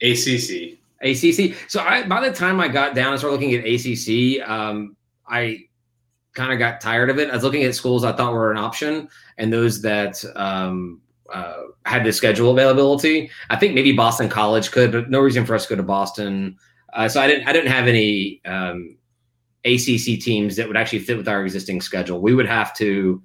[0.00, 0.78] ACC.
[1.02, 1.56] ACC.
[1.68, 4.96] So I, by the time I got down and started looking at ACC, um,
[5.28, 5.67] I
[6.38, 7.28] kind of got tired of it.
[7.28, 11.64] I was looking at schools I thought were an option, and those that um, uh,
[11.84, 13.30] had the schedule availability.
[13.50, 16.56] I think maybe Boston College could, but no reason for us to go to Boston.
[16.94, 17.46] Uh, so I didn't.
[17.46, 18.96] I didn't have any um,
[19.64, 22.20] ACC teams that would actually fit with our existing schedule.
[22.20, 23.22] We would have to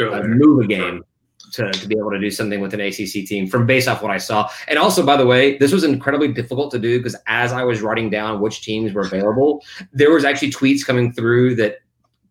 [0.00, 1.04] uh, move a game
[1.52, 4.10] to, to be able to do something with an ACC team from based off what
[4.10, 4.50] I saw.
[4.68, 7.80] And also, by the way, this was incredibly difficult to do because as I was
[7.80, 11.78] writing down which teams were available, there was actually tweets coming through that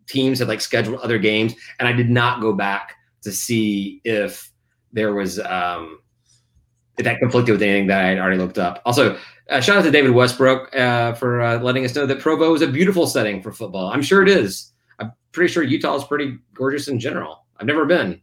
[0.07, 4.51] teams had like scheduled other games, and I did not go back to see if
[4.93, 5.99] there was um,
[6.97, 8.81] if that conflicted with anything that I had already looked up.
[8.85, 9.17] Also,
[9.49, 12.61] uh, shout out to David Westbrook uh, for uh, letting us know that Provo is
[12.61, 13.87] a beautiful setting for football.
[13.87, 14.71] I'm sure it is.
[14.99, 17.45] I'm pretty sure Utah is pretty gorgeous in general.
[17.57, 18.21] I've never been,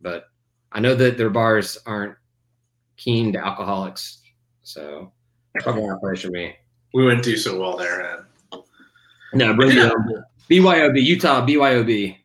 [0.00, 0.26] but
[0.72, 2.16] I know that their bars aren't
[2.96, 4.22] keen to alcoholics,
[4.62, 5.12] so
[5.60, 6.54] probably not place for me.
[6.94, 8.26] We wouldn't do so well there.
[8.52, 8.62] Man.
[9.34, 9.90] No, bring me
[10.50, 12.16] BYOB, Utah, BYOB.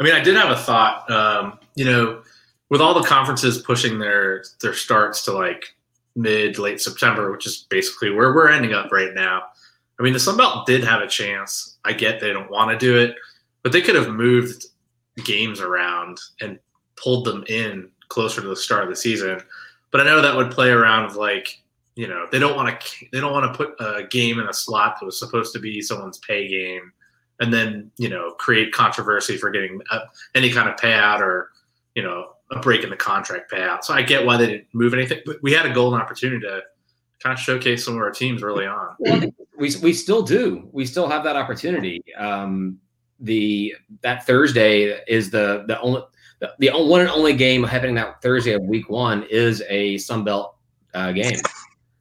[0.00, 1.10] I mean, I did have a thought.
[1.10, 2.22] Um, you know,
[2.70, 5.74] with all the conferences pushing their their starts to like
[6.16, 9.42] mid late September, which is basically where we're ending up right now.
[9.98, 11.78] I mean, the Sun Belt did have a chance.
[11.84, 13.14] I get they don't want to do it,
[13.62, 14.66] but they could have moved
[15.24, 16.58] games around and
[16.96, 19.40] pulled them in closer to the start of the season.
[19.90, 21.60] But I know that would play around with like
[21.94, 24.52] you know they don't want to they don't want to put a game in a
[24.52, 26.92] slot that was supposed to be someone's pay game
[27.42, 29.98] and then you know create controversy for getting a,
[30.34, 31.50] any kind of payout or
[31.94, 33.82] you know a break in the contract payout.
[33.84, 36.62] So I get why they didn't move anything, but we had a golden opportunity to
[37.20, 38.96] kind of showcase some of our teams early on.
[39.58, 40.68] we we still do.
[40.72, 42.02] We still have that opportunity.
[42.16, 42.78] Um,
[43.20, 46.02] the that Thursday is the the only
[46.38, 50.24] the, the one and only game happening that Thursday of Week One is a Sun
[50.24, 50.56] Belt
[50.94, 51.38] uh, game.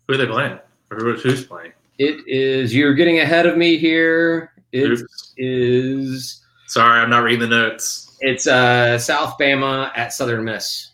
[0.07, 0.59] Who are they playing?
[0.91, 1.71] Or who, who's playing?
[1.97, 2.73] It is.
[2.73, 4.51] You're getting ahead of me here.
[4.71, 5.33] It Oops.
[5.37, 6.43] is.
[6.67, 8.17] Sorry, I'm not reading the notes.
[8.21, 10.91] It's uh, South Bama at Southern Miss.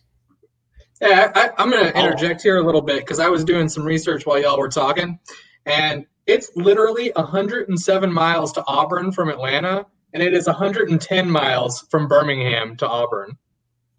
[1.02, 3.84] Yeah, I, am going to interject here a little bit because I was doing some
[3.84, 5.20] research while y'all were talking,
[5.68, 12.08] and it's literally 107 miles to Auburn from Atlanta, and it is 110 miles from
[12.08, 13.38] Birmingham to Auburn.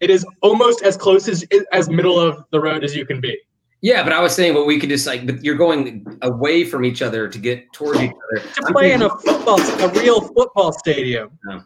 [0.01, 3.39] It is almost as close as as middle of the road as you can be.
[3.81, 6.85] Yeah, but I was saying, but we could just like, but you're going away from
[6.85, 8.43] each other to get towards each other.
[8.43, 11.39] To play in a football, a real football stadium.
[11.45, 11.63] No.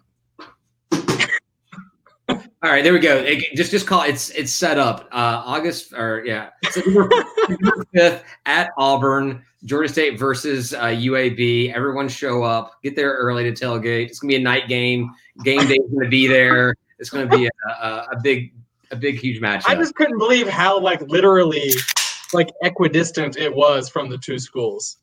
[2.29, 3.17] All right, there we go.
[3.17, 5.09] It, just just call it's it's set up.
[5.11, 6.51] Uh, August or yeah,
[7.95, 11.73] fifth at Auburn, Georgia State versus uh, UAB.
[11.75, 14.09] Everyone show up, get there early to tailgate.
[14.09, 15.11] It's gonna be a night game.
[15.45, 16.75] Game day is gonna be there.
[16.99, 18.53] It's gonna be a, a, a big
[18.91, 19.65] a big huge match.
[19.67, 21.73] I just couldn't believe how like literally
[22.35, 24.99] like equidistant it was from the two schools.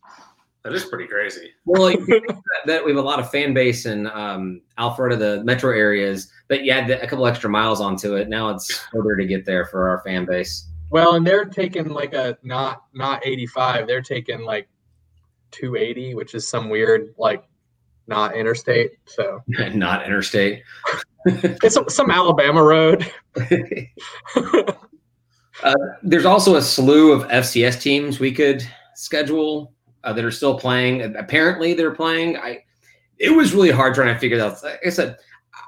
[0.63, 1.51] That is pretty crazy.
[1.65, 1.99] Well, like,
[2.65, 6.63] that we have a lot of fan base in um, Alpharetta, the metro areas, but
[6.63, 8.27] you add a couple extra miles onto it.
[8.27, 10.67] Now it's harder to get there for our fan base.
[10.91, 13.87] Well, and they're taking like a not not 85.
[13.87, 14.67] They're taking like
[15.51, 17.43] 280, which is some weird like
[18.07, 18.91] not interstate.
[19.05, 20.63] So not interstate.
[21.25, 23.09] it's some Alabama road.
[25.63, 30.57] uh, there's also a slew of FCS teams we could schedule uh, that are still
[30.57, 31.15] playing.
[31.15, 32.37] Apparently, they're playing.
[32.37, 32.63] I
[33.17, 34.63] it was really hard trying to figure that out.
[34.63, 35.17] Like I said,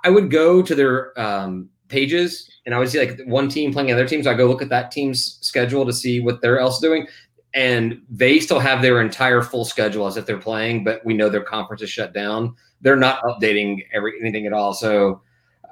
[0.04, 3.92] I would go to their um, pages and I would see like one team playing
[3.92, 4.26] other teams.
[4.26, 7.08] So I go look at that team's schedule to see what they're else doing,
[7.54, 11.30] and they still have their entire full schedule as if they're playing, but we know
[11.30, 12.56] their conference is shut down.
[12.80, 14.74] They're not updating every anything at all.
[14.74, 15.22] So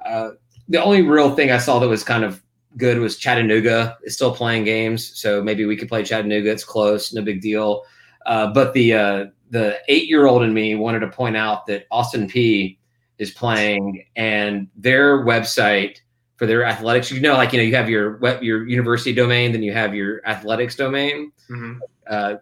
[0.04, 0.32] uh,
[0.68, 2.42] the only real thing I saw that was kind of
[2.76, 6.50] good was Chattanooga is still playing games, so maybe we could play Chattanooga.
[6.50, 7.84] It's close, no big deal.
[8.26, 11.86] Uh, but the uh, the eight year old in me wanted to point out that
[11.90, 12.78] Austin Peay
[13.18, 15.98] is playing, and their website
[16.36, 17.10] for their athletics.
[17.10, 19.94] You know, like you know, you have your web, your university domain, then you have
[19.94, 21.32] your athletics domain.
[21.50, 21.78] Mm-hmm.
[22.08, 22.34] Uh,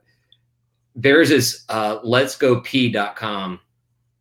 [0.95, 3.61] theirs is uh, let's go p.com.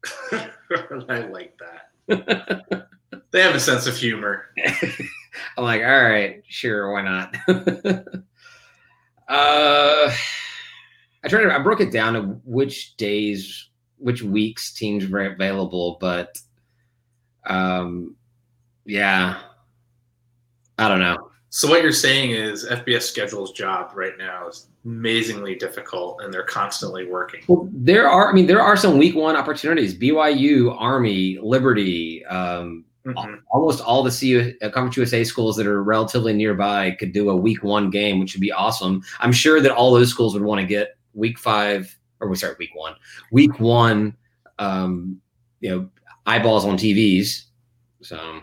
[0.32, 2.88] I like that.
[3.32, 4.46] they have a sense of humor.
[5.58, 7.36] I'm like, all right, sure, why not?
[9.28, 10.12] uh
[11.23, 15.97] I tried to, I broke it down to which days, which weeks teams were available,
[16.00, 16.39] but
[17.45, 18.15] um,
[18.86, 19.39] yeah,
[20.78, 21.30] I don't know.
[21.50, 26.43] So what you're saying is FBS schedule's job right now is amazingly difficult, and they're
[26.43, 27.41] constantly working.
[27.47, 29.97] Well, there are, I mean, there are some week one opportunities.
[29.97, 33.36] BYU, Army, Liberty, um, mm-hmm.
[33.52, 37.36] almost all the CU, uh, Conference USA schools that are relatively nearby could do a
[37.36, 39.02] week one game, which would be awesome.
[39.20, 42.58] I'm sure that all those schools would want to get week five, or we start
[42.60, 42.96] week one,
[43.32, 44.15] week one,
[44.60, 45.22] um,
[45.60, 45.89] you know,
[46.26, 47.46] eyeballs on TVs.
[48.02, 48.41] So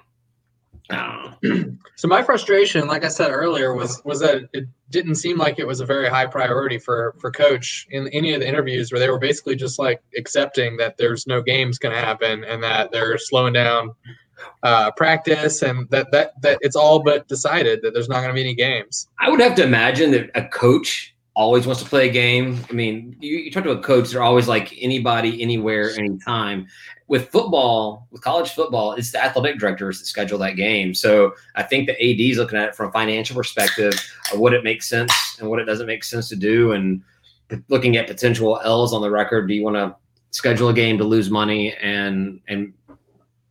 [1.97, 5.67] so my frustration, like I said earlier, was was that it didn't seem like it
[5.67, 9.09] was a very high priority for for coach in any of the interviews where they
[9.09, 13.17] were basically just like accepting that there's no games going to happen and that they're
[13.19, 13.93] slowing down
[14.63, 18.35] uh, practice and that that that it's all but decided that there's not going to
[18.35, 19.09] be any games.
[19.19, 22.65] I would have to imagine that a coach always wants to play a game.
[22.71, 26.69] I mean, you, you talk to a coach, they're always like anybody, anywhere, anytime
[27.07, 30.95] with football, with college football, it's the athletic directors that schedule that game.
[30.95, 33.95] So I think the AD is looking at it from a financial perspective
[34.33, 37.03] of what it makes sense and what it doesn't make sense to do, and
[37.69, 39.49] looking at potential L's on the record.
[39.49, 39.95] Do you want to
[40.31, 42.73] schedule a game to lose money and and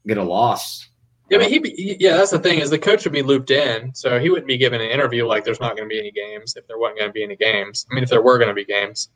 [0.07, 0.89] get a loss?
[1.29, 4.19] Yeah, but he, yeah, that's the thing is the coach would be looped in, so
[4.19, 6.67] he wouldn't be given an interview like there's not going to be any games if
[6.67, 7.87] there wasn't going to be any games.
[7.89, 9.09] I mean, if there were going to be games.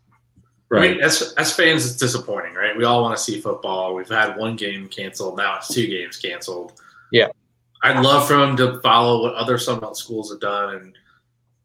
[0.70, 0.91] Right.
[0.91, 2.76] I mean, as, as fans, it's disappointing, right?
[2.76, 3.93] We all want to see football.
[3.93, 5.38] We've had one game canceled.
[5.38, 6.82] Now it's two games canceled.
[7.12, 7.28] Yeah.
[7.84, 10.98] I'd love for them to follow what other Sunbelt schools have done and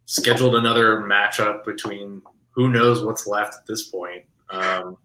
[0.06, 4.24] scheduled another matchup between who knows what's left at this point.
[4.50, 4.98] Um,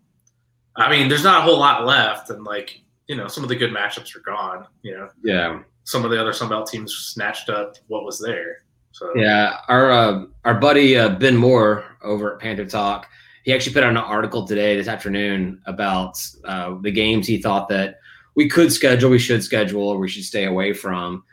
[0.76, 3.56] I mean, there's not a whole lot left, and like you know, some of the
[3.56, 4.68] good matchups are gone.
[4.82, 5.60] You know, yeah.
[5.84, 8.64] Some of the other Sunbelt teams snatched up what was there.
[8.92, 13.08] So yeah, our uh, our buddy uh, Ben Moore over at Panther Talk
[13.48, 17.70] he actually put out an article today this afternoon about uh, the games he thought
[17.70, 18.02] that
[18.36, 21.24] we could schedule, we should schedule, or we should stay away from.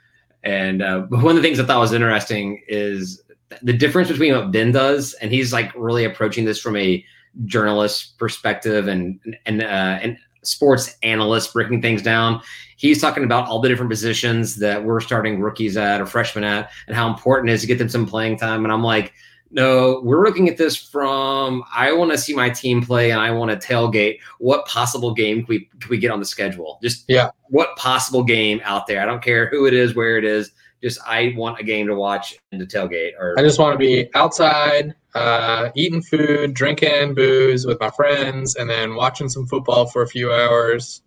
[0.44, 3.20] And uh, one of the things I thought was interesting is
[3.62, 7.04] the difference between what Ben does, and he's like really approaching this from a
[7.46, 12.40] journalist perspective and and uh, and sports analyst breaking things down.
[12.76, 16.70] He's talking about all the different positions that we're starting rookies at or freshmen at,
[16.86, 18.64] and how important it is to get them some playing time.
[18.64, 19.12] And I'm like,
[19.54, 23.30] no, we're looking at this from I want to see my team play and I
[23.30, 24.18] want to tailgate.
[24.38, 26.78] What possible game can we can we get on the schedule?
[26.82, 29.00] Just yeah, what possible game out there?
[29.00, 30.50] I don't care who it is, where it is.
[30.82, 33.12] Just I want a game to watch and to tailgate.
[33.18, 38.56] Or I just want to be outside, uh, eating food, drinking booze with my friends,
[38.56, 41.02] and then watching some football for a few hours.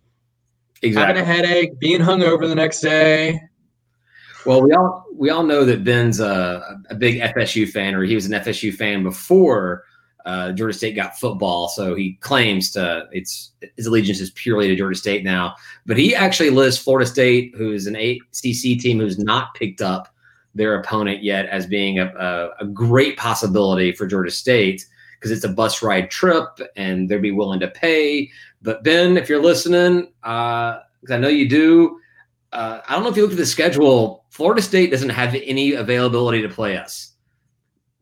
[0.82, 1.18] Exactly.
[1.18, 3.40] Having a headache, being hungover the next day.
[4.46, 8.14] Well, we all we all know that Ben's a, a big FSU fan, or he
[8.14, 9.84] was an FSU fan before
[10.24, 11.68] uh, Georgia State got football.
[11.68, 15.54] So he claims to it's his allegiance is purely to Georgia State now.
[15.86, 20.14] But he actually lists Florida State, who's an ACC team who's not picked up
[20.58, 24.84] their opponent yet, as being a, a, a great possibility for Georgia State
[25.18, 28.30] because it's a bus ride trip and they'd be willing to pay.
[28.62, 31.98] But Ben, if you're listening, because uh, I know you do
[32.52, 34.24] uh, I don't know if you look at the schedule.
[34.30, 37.14] Florida State doesn't have any availability to play us.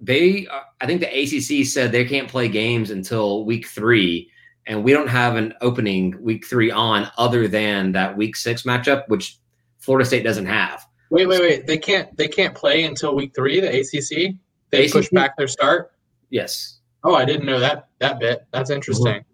[0.00, 4.30] They, uh, I think the ACC said they can't play games until week three,
[4.66, 9.08] and we don't have an opening week three on other than that week six matchup,
[9.08, 9.38] which
[9.78, 10.85] Florida State doesn't have.
[11.10, 11.66] Wait, wait, wait!
[11.66, 12.14] They can't.
[12.16, 13.60] They can't play until week three.
[13.60, 14.34] The ACC.
[14.70, 14.92] They ACC?
[14.92, 15.92] push back their start.
[16.30, 16.80] Yes.
[17.04, 18.46] Oh, I didn't know that that bit.
[18.52, 19.24] That's interesting.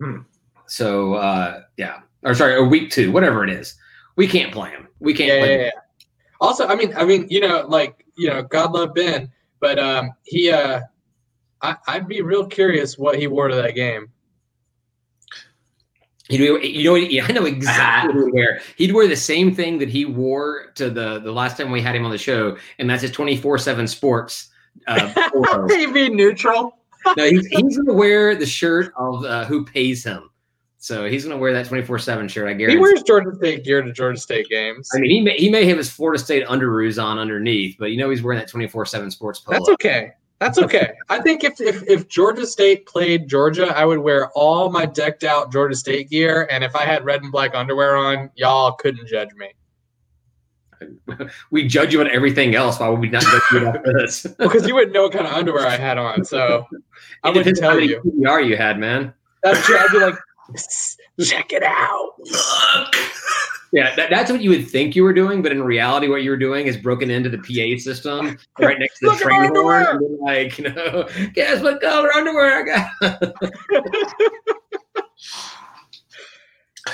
[0.00, 0.18] Hmm.
[0.66, 3.76] So, uh, yeah, or sorry, or week two, whatever it is
[4.16, 4.88] we can't play him.
[4.98, 5.28] We can't.
[5.28, 5.70] Yeah, play yeah, yeah,
[6.40, 10.10] Also, I mean, I mean, you know, like you know, God love Ben, but um,
[10.24, 10.80] he, uh,
[11.62, 14.08] I, I'd be real curious what he wore to that game.
[16.28, 18.60] You know, you know, I know exactly he'd wear.
[18.76, 21.94] He'd wear the same thing that he wore to the the last time we had
[21.94, 24.48] him on the show, and that's his twenty four seven sports.
[24.86, 26.78] Uh, He'd neutral.
[27.16, 30.28] no, he's, he's to wear the shirt of uh, who pays him.
[30.78, 32.48] So he's going to wear that 24 7 shirt.
[32.48, 32.76] I guarantee.
[32.76, 34.88] He wears Georgia State gear to Georgia State games.
[34.94, 37.96] I mean, he may, he may have his Florida State underoos on underneath, but you
[37.96, 39.58] know he's wearing that 24 7 sports polo.
[39.58, 40.12] That's okay.
[40.38, 40.92] That's okay.
[41.08, 45.24] I think if, if if Georgia State played Georgia, I would wear all my decked
[45.24, 49.08] out Georgia State gear, and if I had red and black underwear on, y'all couldn't
[49.08, 49.52] judge me.
[51.50, 52.78] we judge you on everything else.
[52.78, 54.26] Why would we not judge you on this?
[54.38, 56.66] because you wouldn't know what kind of underwear I had on, so
[57.22, 58.00] I wouldn't tell you.
[58.00, 59.14] PBR you had, man.
[59.42, 59.78] That's true.
[59.78, 60.18] I'd be like,
[61.20, 62.12] check it out.
[62.18, 62.94] Look.
[63.76, 66.30] Yeah, that, that's what you would think you were doing, but in reality, what you
[66.30, 70.18] were doing is broken into the PA system right next to the train horn, and
[70.20, 72.90] like, you know, guess what color underwear I got.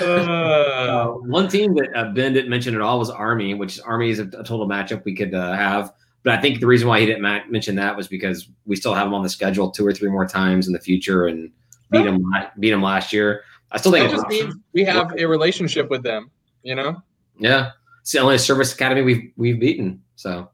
[0.01, 4.19] uh, one team that uh, Ben didn't mention at all was Army, which Army is
[4.19, 5.93] a, a total matchup we could uh, have.
[6.23, 8.93] But I think the reason why he didn't ma- mention that was because we still
[8.93, 11.49] have them on the schedule two or three more times in the future, and
[11.91, 12.29] beat them
[12.59, 13.45] beat them last year.
[13.71, 16.29] I still think it just means we have a relationship with them.
[16.63, 17.03] You know.
[17.37, 20.01] Yeah, it's the only service academy we've we've beaten.
[20.15, 20.49] So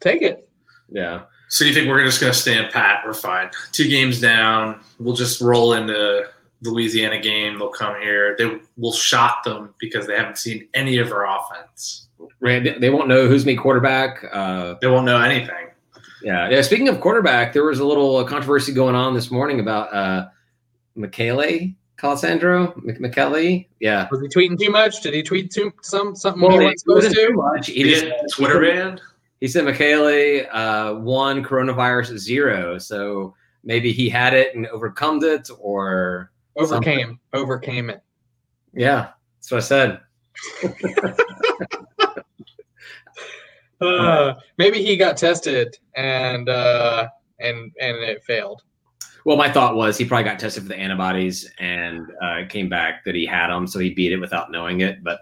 [0.00, 0.48] take it.
[0.88, 1.22] Yeah.
[1.48, 3.02] So you think we're just going to stand pat?
[3.06, 3.50] We're fine.
[3.72, 4.80] Two games down.
[4.98, 6.24] We'll just roll into
[6.62, 7.58] the Louisiana game.
[7.58, 8.34] They'll come here.
[8.36, 12.08] They will shock them because they haven't seen any of our offense.
[12.40, 12.80] Right.
[12.80, 14.24] They won't know who's me quarterback.
[14.32, 15.68] Uh, they won't know anything.
[16.22, 16.48] Yeah.
[16.48, 16.62] Yeah.
[16.62, 20.26] Speaking of quarterback, there was a little controversy going on this morning about uh,
[20.96, 23.66] Mikele Colasurdo McKelly.
[23.80, 24.08] Yeah.
[24.10, 25.00] Was he tweeting too much?
[25.00, 27.32] Did he tweet too some something well, he wasn't supposed to?
[27.34, 27.66] Much.
[27.68, 29.00] He, he just Twitter banned.
[29.40, 32.78] He said Mikele uh, one coronavirus zero.
[32.78, 37.18] So maybe he had it and overcome it, or overcame something.
[37.32, 38.02] overcame it.
[38.72, 40.00] Yeah, that's what I said.
[43.80, 48.62] uh, maybe he got tested and uh, and and it failed.
[49.24, 53.04] Well, my thought was he probably got tested for the antibodies and uh, came back
[53.04, 55.02] that he had them, so he beat it without knowing it.
[55.02, 55.18] But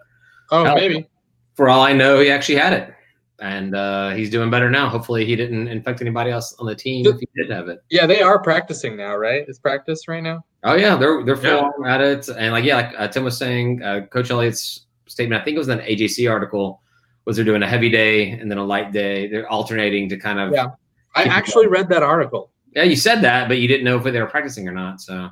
[0.50, 1.08] oh, maybe
[1.54, 2.94] for all I know, he actually had it,
[3.40, 4.88] and uh, he's doing better now.
[4.88, 7.82] Hopefully, he didn't infect anybody else on the team if he did have it.
[7.90, 9.44] Yeah, they are practicing now, right?
[9.46, 10.44] It's practice right now.
[10.64, 11.94] Oh yeah, they're they're full yeah.
[11.94, 15.40] at it, and like yeah, like uh, Tim was saying, uh, Coach Elliott's statement.
[15.40, 16.80] I think it was an AJC article
[17.24, 19.28] was they're doing a heavy day and then a light day.
[19.28, 20.52] They're alternating to kind of.
[20.52, 20.70] Yeah,
[21.14, 22.51] I actually read that article.
[22.74, 25.00] Yeah, you said that, but you didn't know if they were practicing or not.
[25.00, 25.30] So.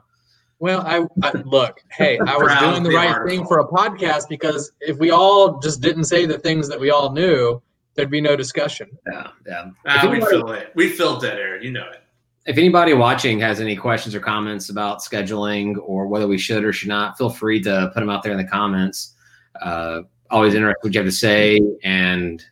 [0.58, 1.80] Well, I, I look.
[1.90, 3.28] Hey, I was doing the, the right article.
[3.28, 6.90] thing for a podcast because if we all just didn't say the things that we
[6.90, 7.62] all knew,
[7.94, 8.90] there'd be no discussion.
[9.10, 9.70] Yeah, yeah.
[9.86, 10.72] Ah, we fill it.
[10.74, 11.62] We filled that air.
[11.62, 12.02] You know it.
[12.46, 16.72] If anybody watching has any questions or comments about scheduling or whether we should or
[16.72, 19.14] should not, feel free to put them out there in the comments.
[19.60, 21.60] Uh, always interested what you have to say.
[21.82, 22.42] And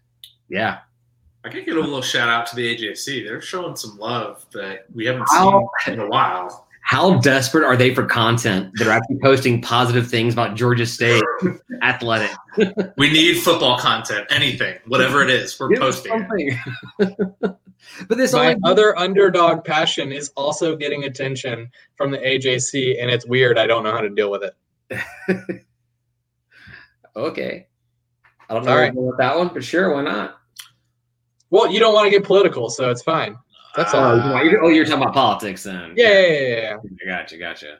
[0.48, 0.78] yeah.
[1.44, 3.24] I can give a little shout out to the AJC.
[3.24, 6.68] They're showing some love that we haven't how, seen in a while.
[6.82, 8.72] How desperate are they for content?
[8.74, 11.22] They're actually posting positive things about Georgia State
[11.82, 12.30] athletic.
[12.96, 16.58] we need football content, anything, whatever it is, we're Give posting.
[16.98, 17.58] but
[18.08, 23.26] this my only- other underdog passion is also getting attention from the AJC, and it's
[23.26, 23.58] weird.
[23.58, 25.06] I don't know how to deal with it.
[27.16, 27.66] okay.
[28.48, 28.90] I don't know right.
[28.90, 30.37] about that one, but sure, why not?
[31.50, 33.36] Well, you don't want to get political, so it's fine.
[33.76, 34.20] That's uh, all.
[34.20, 35.94] Oh, you're, oh, you're talking about politics then?
[35.96, 36.76] Yeah, yeah, yeah.
[37.06, 37.06] yeah.
[37.06, 37.78] Gotcha, gotcha.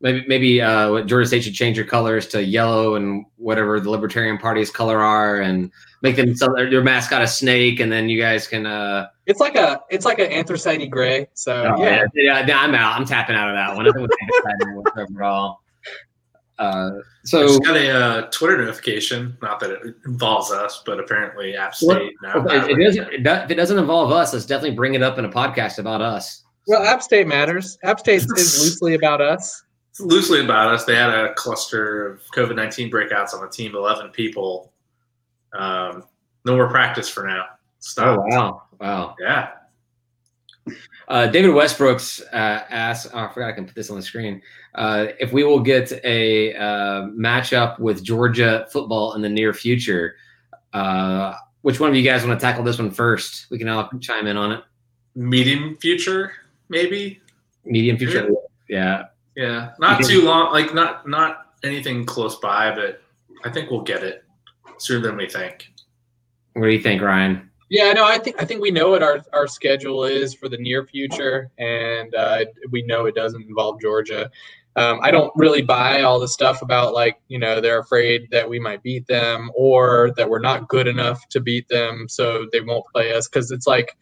[0.00, 4.38] Maybe, maybe uh, Georgia State should change their colors to yellow and whatever the Libertarian
[4.38, 8.46] Party's color are, and make them so their mascot a snake, and then you guys
[8.46, 8.66] can.
[8.66, 11.26] Uh, it's like a, it's like an anthracite gray.
[11.34, 12.04] So oh, yeah.
[12.14, 12.98] yeah, yeah, I'm out.
[12.98, 13.88] I'm tapping out of that one.
[13.88, 15.60] I think overall.
[16.58, 16.90] Uh,
[17.24, 19.36] so I got a uh, Twitter notification.
[19.40, 22.66] Not that it involves us, but apparently App State well, now.
[22.66, 23.12] It, it doesn't.
[23.12, 25.78] It does, if it doesn't involve us, let's definitely bring it up in a podcast
[25.78, 26.44] about us.
[26.66, 27.78] Well, App State matters.
[27.84, 29.62] App State is loosely about us.
[29.90, 30.84] It's loosely about us.
[30.84, 33.76] They had a cluster of COVID nineteen breakouts on the team.
[33.76, 34.72] Eleven people.
[35.52, 36.04] Um,
[36.44, 37.44] no more practice for now.
[37.78, 38.18] Stop.
[38.18, 38.62] Oh wow!
[38.80, 39.16] Wow.
[39.20, 39.50] Yeah.
[41.08, 44.42] Uh, David Westbrooks uh, asks, oh, I forgot I can put this on the screen,
[44.74, 50.16] uh, if we will get a uh, matchup with Georgia football in the near future.
[50.74, 53.46] Uh, which one of you guys want to tackle this one first?
[53.50, 54.64] We can all chime in on it.
[55.14, 56.32] Medium future,
[56.68, 57.20] maybe.
[57.64, 58.28] Medium future,
[58.68, 59.06] yeah.
[59.34, 60.52] Yeah, not too long.
[60.52, 63.00] Like not not anything close by, but
[63.44, 64.24] I think we'll get it
[64.78, 65.70] sooner than we think.
[66.54, 67.47] What do you think, Ryan?
[67.70, 70.56] Yeah, no, I think I think we know what our, our schedule is for the
[70.56, 74.30] near future, and uh, we know it doesn't involve Georgia.
[74.76, 78.48] Um, I don't really buy all the stuff about like you know they're afraid that
[78.48, 82.60] we might beat them or that we're not good enough to beat them, so they
[82.62, 83.28] won't play us.
[83.28, 83.94] Because it's like,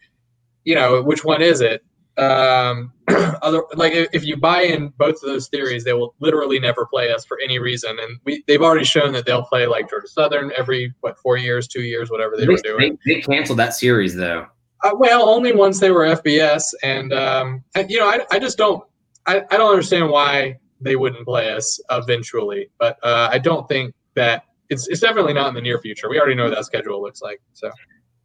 [0.63, 1.83] you know, which one is it?
[2.17, 2.91] Um,
[3.41, 7.11] other like if you buy in both of those theories, they will literally never play
[7.11, 7.97] us for any reason.
[7.99, 11.67] And we they've already shown that they'll play like Georgia Southern every what four years,
[11.67, 12.97] two years, whatever they, they were doing.
[13.05, 14.47] They, they, canceled that series though.
[14.83, 18.83] Uh, well, only once they were FBS, and um, you know I, I just don't
[19.25, 23.93] I, I don't understand why they wouldn't play us eventually, but uh, I don't think
[24.15, 26.09] that it's it's definitely not in the near future.
[26.09, 27.41] We already know what that schedule looks like.
[27.53, 27.71] So.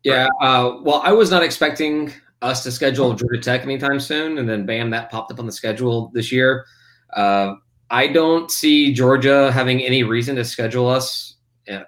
[0.04, 2.12] Yeah, uh, well, I was not expecting
[2.42, 5.52] us to schedule Georgia Tech anytime soon, and then bam, that popped up on the
[5.52, 6.66] schedule this year.
[7.14, 7.54] Uh,
[7.90, 11.36] I don't see Georgia having any reason to schedule us
[11.70, 11.84] uh,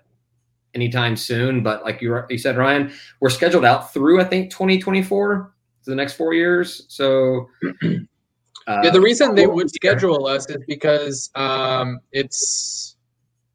[0.75, 1.63] anytime soon.
[1.63, 5.97] But like you, you said, Ryan, we're scheduled out through I think 2024, so the
[5.97, 6.87] next four years.
[6.89, 7.49] So.
[8.67, 12.97] Uh, yeah, the reason they would schedule us is because um, it's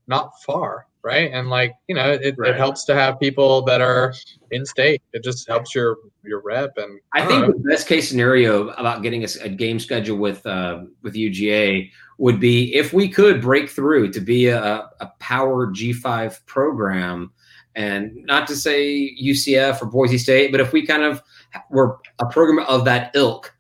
[0.08, 1.32] not far right?
[1.32, 2.52] And like you know, it, right.
[2.52, 4.14] it helps to have people that are
[4.52, 5.02] in state.
[5.14, 6.78] It just helps your your rep.
[6.78, 7.54] And I, I think know.
[7.54, 12.40] the best case scenario about getting a, a game schedule with uh, with UGA would
[12.40, 17.32] be if we could break through to be a, a power G5 program
[17.76, 21.22] And not to say UCF or Boise State, but if we kind of
[21.70, 23.56] were a program of that ilk,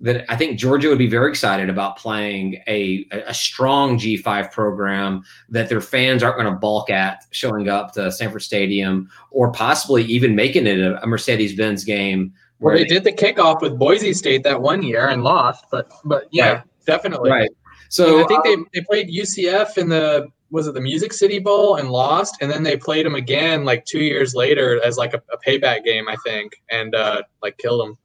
[0.00, 5.22] that I think Georgia would be very excited about playing a, a strong G5 program
[5.48, 10.04] that their fans aren't going to balk at showing up to Sanford Stadium or possibly
[10.04, 12.32] even making it a, Mercedes Benz game.
[12.58, 15.90] Well, they, they, did the kickoff with Boise State that one year and lost, but
[16.04, 16.62] but yeah, right.
[16.86, 17.30] definitely.
[17.30, 17.50] Right.
[17.88, 21.12] So and I think um, they, they played UCF in the was it the Music
[21.12, 24.96] City Bowl and lost, and then they played them again like two years later as
[24.96, 27.98] like a, a payback game, I think, and uh, like killed them.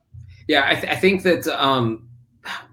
[0.50, 2.10] Yeah, I, th- I think that um,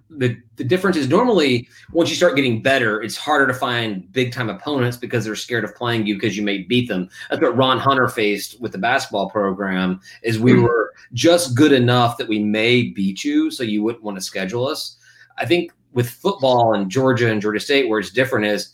[0.08, 4.32] the the difference is normally once you start getting better, it's harder to find big
[4.32, 7.10] time opponents because they're scared of playing you because you may beat them.
[7.28, 10.00] That's what Ron Hunter faced with the basketball program.
[10.22, 10.62] Is we mm-hmm.
[10.62, 14.66] were just good enough that we may beat you, so you wouldn't want to schedule
[14.66, 14.96] us.
[15.36, 18.72] I think with football and Georgia and Georgia State, where it's different is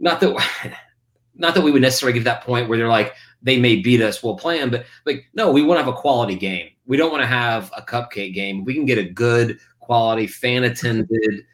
[0.00, 0.76] not that
[1.36, 4.22] not that we would necessarily get that point where they're like they may beat us,
[4.22, 6.68] we'll play them, but like no, we want to have a quality game.
[6.86, 8.64] We don't want to have a cupcake game.
[8.64, 11.44] We can get a good quality fan attended,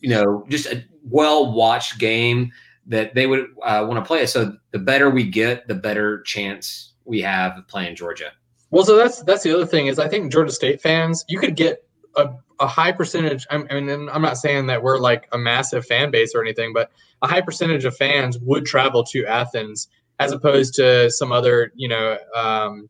[0.00, 2.52] you know, just a well watched game
[2.86, 4.26] that they would uh, want to play.
[4.26, 8.32] So the better we get, the better chance we have of playing Georgia.
[8.70, 11.56] Well, so that's that's the other thing is I think Georgia State fans, you could
[11.56, 11.84] get
[12.16, 12.30] a,
[12.60, 13.46] a high percentage.
[13.50, 16.90] I mean, I'm not saying that we're like a massive fan base or anything, but
[17.22, 19.88] a high percentage of fans would travel to Athens
[20.18, 22.88] as opposed to some other, you know, um,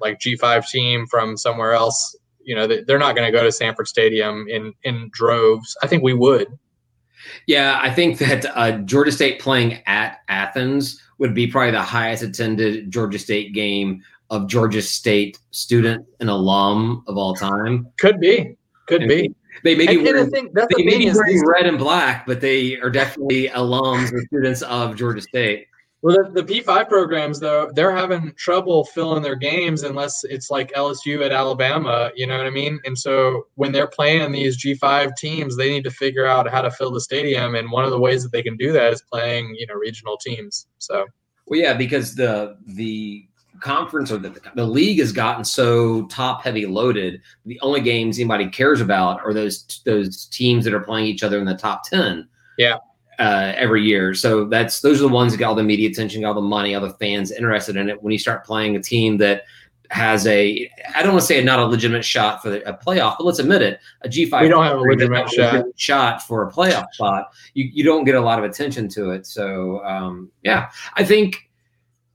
[0.00, 2.16] like G5 team from somewhere else.
[2.42, 5.76] You know, they're not going to go to Sanford Stadium in in droves.
[5.82, 6.46] I think we would.
[7.46, 12.22] Yeah, I think that uh, Georgia State playing at Athens would be probably the highest
[12.22, 17.88] attended Georgia State game of Georgia State student and alum of all time.
[17.98, 18.56] Could be.
[18.86, 19.34] Could and be.
[19.64, 23.48] They may be wearing, they may be wearing red and black, but they are definitely
[23.48, 25.66] alums or students of Georgia State.
[26.06, 30.72] Well, the, the, P5 programs, though, they're having trouble filling their games unless it's like
[30.74, 32.78] LSU at Alabama, you know what I mean?
[32.84, 36.70] And so when they're playing these G5 teams, they need to figure out how to
[36.70, 37.56] fill the stadium.
[37.56, 40.16] And one of the ways that they can do that is playing, you know, regional
[40.16, 40.68] teams.
[40.78, 41.06] So,
[41.46, 43.26] well, yeah, because the, the,
[43.60, 48.50] conference or the, the league has gotten so top heavy loaded the only games anybody
[48.50, 52.28] cares about are those those teams that are playing each other in the top 10
[52.58, 52.76] yeah
[53.18, 56.20] uh, every year so that's those are the ones that get all the media attention
[56.20, 58.82] got all the money all the fans interested in it when you start playing a
[58.82, 59.44] team that
[59.90, 63.16] has a I don't want to say not a legitimate shot for the, a playoff,
[63.18, 64.42] but let's admit it, a G five.
[64.42, 65.64] We don't have a legitimate shot.
[65.76, 67.32] shot for a playoff spot.
[67.54, 69.26] You you don't get a lot of attention to it.
[69.26, 71.50] So um, yeah, I think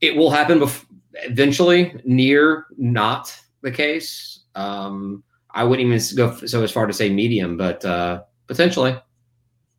[0.00, 4.40] it will happen before eventually near not the case.
[4.54, 8.96] Um, I wouldn't even go so as far to say medium, but uh, potentially,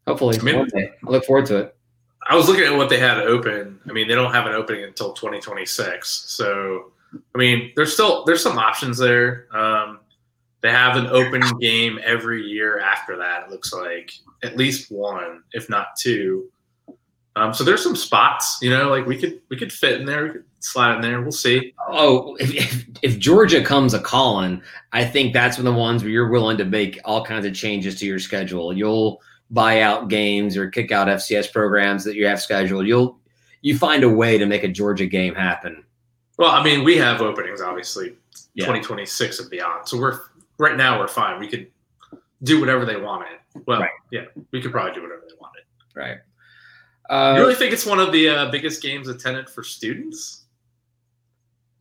[0.08, 1.76] hopefully, I, mean, I look forward to it.
[2.28, 3.80] I was looking at what they had open.
[3.88, 6.08] I mean, they don't have an opening until 2026.
[6.10, 6.92] So,
[7.36, 9.48] I mean, there's still there's some options there.
[9.56, 10.00] Um,
[10.62, 13.44] they have an open game every year after that.
[13.44, 16.50] It looks like at least one, if not two.
[17.36, 20.24] Um, so there's some spots, you know, like we could we could fit in there,
[20.24, 21.22] we could slide in there.
[21.22, 21.74] We'll see.
[21.90, 26.04] Oh, if, if, if Georgia comes a calling, I think that's one of the ones
[26.04, 28.72] where you're willing to make all kinds of changes to your schedule.
[28.72, 29.20] You'll
[29.54, 32.88] buy out games or kick out FCS programs that you have scheduled.
[32.88, 33.20] You'll
[33.62, 35.84] you find a way to make a Georgia game happen.
[36.38, 38.18] Well, I mean, we have openings obviously,
[38.56, 38.66] yeah.
[38.66, 39.88] 2026 and beyond.
[39.88, 40.20] So we're
[40.58, 41.40] right now we're fine.
[41.40, 41.68] We could
[42.42, 43.40] do whatever they wanted.
[43.68, 43.90] Well, right.
[44.12, 45.64] yeah, we could probably do whatever they wanted.
[45.96, 46.18] Right.
[47.10, 50.43] Uh, you really think it's one of the uh, biggest games attended for students?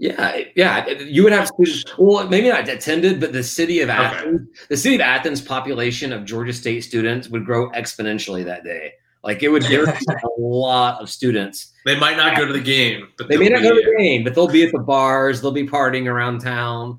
[0.03, 0.89] Yeah, yeah.
[0.89, 1.85] You would have students.
[1.97, 4.67] Well, maybe not attended, but the city of Athens, okay.
[4.69, 8.95] the city of Athens population of Georgia State students would grow exponentially that day.
[9.23, 9.97] Like it would there a
[10.41, 11.73] lot of students.
[11.85, 14.25] They might not go to the game, but they may not go to the game,
[14.25, 15.41] but they'll be at the bars.
[15.41, 16.99] They'll be partying around town.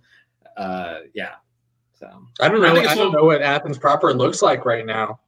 [0.55, 1.33] Uh, yeah.
[1.99, 2.07] So
[2.39, 2.73] I don't know.
[2.73, 5.19] I, I don't know what Athens proper looks like right now.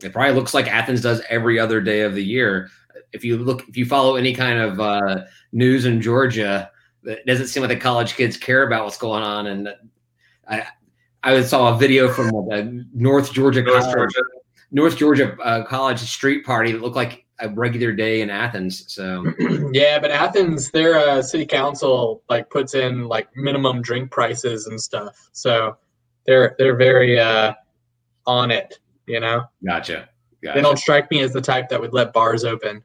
[0.00, 2.70] It probably looks like Athens does every other day of the year.
[3.14, 6.70] If you look, if you follow any kind of uh, news in Georgia,
[7.04, 9.46] it doesn't seem like the college kids care about what's going on.
[9.46, 9.68] And
[10.48, 10.66] I,
[11.22, 14.20] I saw a video from the North Georgia North College, Georgia,
[14.70, 18.92] North Georgia uh, College street party that looked like a regular day in Athens.
[18.92, 19.24] So
[19.72, 24.80] yeah, but Athens, their uh, city council like puts in like minimum drink prices and
[24.80, 25.30] stuff.
[25.32, 25.76] So
[26.26, 27.54] they're they're very uh,
[28.26, 28.78] on it.
[29.06, 30.08] You know, gotcha.
[30.42, 30.58] gotcha.
[30.58, 32.82] They don't strike me as the type that would let bars open.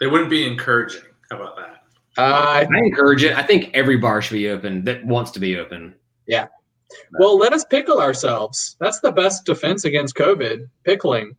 [0.00, 1.02] They wouldn't be encouraging.
[1.30, 1.82] How about that?
[2.18, 3.36] Uh, I encourage it.
[3.36, 5.94] I think every bar should be open that wants to be open.
[6.26, 6.46] Yeah.
[7.18, 8.76] Well, let us pickle ourselves.
[8.80, 10.68] That's the best defense against COVID.
[10.84, 11.36] Pickling.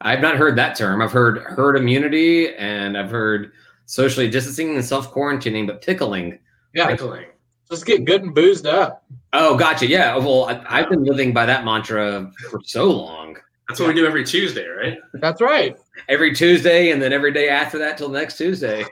[0.00, 1.00] I've not heard that term.
[1.00, 3.52] I've heard herd immunity, and I've heard
[3.86, 6.38] socially distancing and self quarantining, but pickling.
[6.74, 7.26] Yeah, Pickling.
[7.70, 9.04] just get good and boozed up.
[9.32, 9.86] Oh, gotcha.
[9.86, 10.16] Yeah.
[10.16, 13.36] Well, I, I've been living by that mantra for so long.
[13.72, 14.98] That's what we do every Tuesday, right?
[15.14, 15.74] That's right.
[16.06, 18.84] Every Tuesday, and then every day after that till next Tuesday.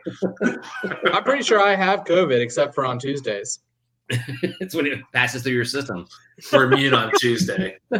[1.12, 3.59] I'm pretty sure I have COVID except for on Tuesdays.
[4.09, 6.07] it's when it passes through your system.
[6.51, 7.76] We're immune on Tuesday.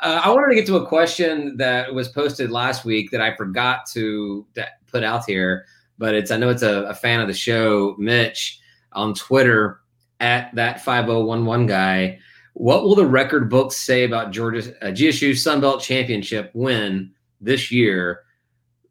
[0.00, 3.36] Uh, I wanted to get to a question that was posted last week that I
[3.36, 5.66] forgot to to put out here,
[5.98, 8.60] but it's I know it's a, a fan of the show, Mitch,
[8.92, 9.80] on Twitter
[10.20, 12.18] at that five zero one one guy.
[12.54, 17.70] What will the record books say about Georgia's uh, GSU Sun Belt Championship win this
[17.70, 18.22] year?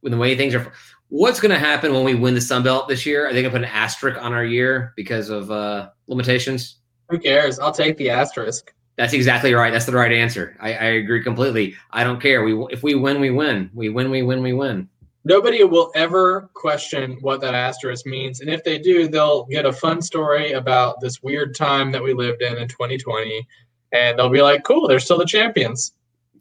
[0.01, 0.71] When the way things are,
[1.07, 3.25] what's going to happen when we win the Sun Belt this year?
[3.25, 6.79] Are they going to put an asterisk on our year because of uh, limitations?
[7.09, 7.57] Who cares?
[7.57, 8.73] I'll take the asterisk.
[8.97, 9.71] That's exactly right.
[9.71, 10.55] That's the right answer.
[10.59, 11.75] I, I agree completely.
[11.91, 12.43] I don't care.
[12.43, 13.71] We if we win, we win.
[13.73, 14.87] We win, we win, we win.
[15.25, 18.41] Nobody will ever question what that asterisk means.
[18.41, 22.13] And if they do, they'll get a fun story about this weird time that we
[22.13, 23.47] lived in in 2020.
[23.93, 25.93] And they'll be like, cool, they're still the champions.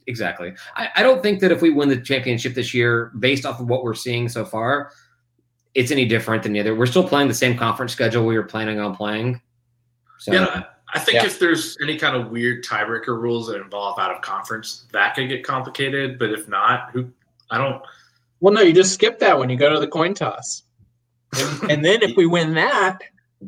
[0.08, 0.52] Exactly.
[0.74, 3.68] I, I don't think that if we win the championship this year, based off of
[3.68, 4.90] what we're seeing so far,
[5.74, 6.74] it's any different than the other.
[6.74, 9.40] We're still playing the same conference schedule we were planning on playing.
[10.18, 11.26] So Yeah, I think Yeah.
[11.26, 15.28] if there's any kind of weird tiebreaker rules that involve out of conference, that could
[15.28, 16.18] get complicated.
[16.18, 17.08] But if not, who
[17.50, 17.82] I don't.
[18.42, 20.64] Well, no, you just skip that when you go to the coin toss.
[21.34, 22.98] And, and then if we win that,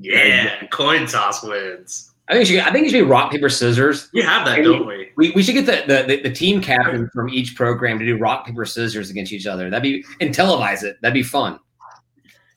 [0.00, 2.12] Yeah, coin toss wins.
[2.28, 4.08] I think you should, I think it should be rock paper scissors.
[4.14, 5.10] We have that, And don't we?
[5.16, 8.16] We, we should get the, the, the, the team captain from each program to do
[8.16, 9.68] rock paper scissors against each other.
[9.68, 10.96] That'd be and televise it.
[11.02, 11.58] That'd be fun.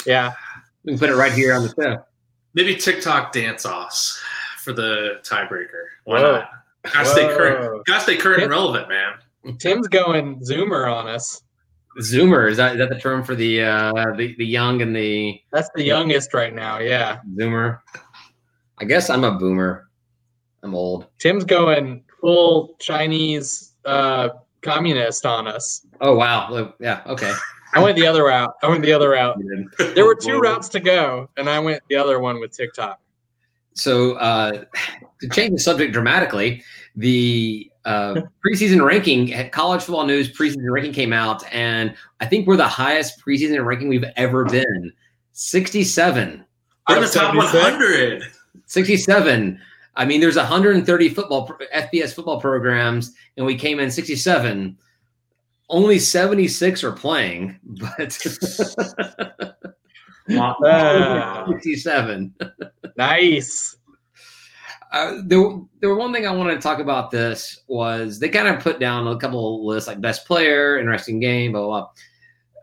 [0.05, 0.31] yeah,
[0.85, 2.03] We can put it right here on the show.
[2.53, 4.21] Maybe TikTok dance offs
[4.59, 5.85] for the tiebreaker.
[6.05, 6.31] Why Whoa.
[6.33, 6.49] not?
[6.93, 7.85] Gotta stay current.
[7.87, 9.57] Gotta stay current and relevant, man.
[9.57, 11.41] Tim's going Zoomer on us.
[11.99, 15.41] Zoomer is that is that the term for the uh the, the young and the
[15.51, 16.79] That's the youngest right now.
[16.79, 17.19] Yeah.
[17.35, 17.79] Zoomer?
[18.77, 19.89] I guess I'm a boomer.
[20.63, 21.07] I'm old.
[21.17, 24.29] Tim's going full Chinese uh,
[24.61, 25.85] communist on us.
[26.01, 26.73] Oh wow.
[26.79, 27.01] Yeah.
[27.07, 27.33] Okay.
[27.73, 28.53] I went the other route.
[28.63, 29.37] I went the other route.
[29.77, 32.99] There were two routes to go, and I went the other one with TikTok.
[33.73, 34.63] So uh,
[35.21, 36.63] to change the subject dramatically,
[36.97, 42.57] the uh, preseason ranking, college football news preseason ranking came out, and I think we're
[42.57, 44.91] the highest preseason ranking we've ever been.
[45.31, 46.43] 67.
[46.89, 48.23] We're in the top 100.
[48.65, 49.59] 67.
[49.95, 54.77] I mean, there's 130 football FBS football programs, and we came in 67.
[55.69, 58.17] Only 76 are playing, but
[60.29, 61.45] Ah.
[61.49, 62.33] 67.
[62.97, 63.76] Nice.
[64.91, 67.11] Uh, there, there one thing I wanted to talk about.
[67.11, 71.19] This was they kind of put down a couple of lists like best player, interesting
[71.19, 71.87] game, blah blah.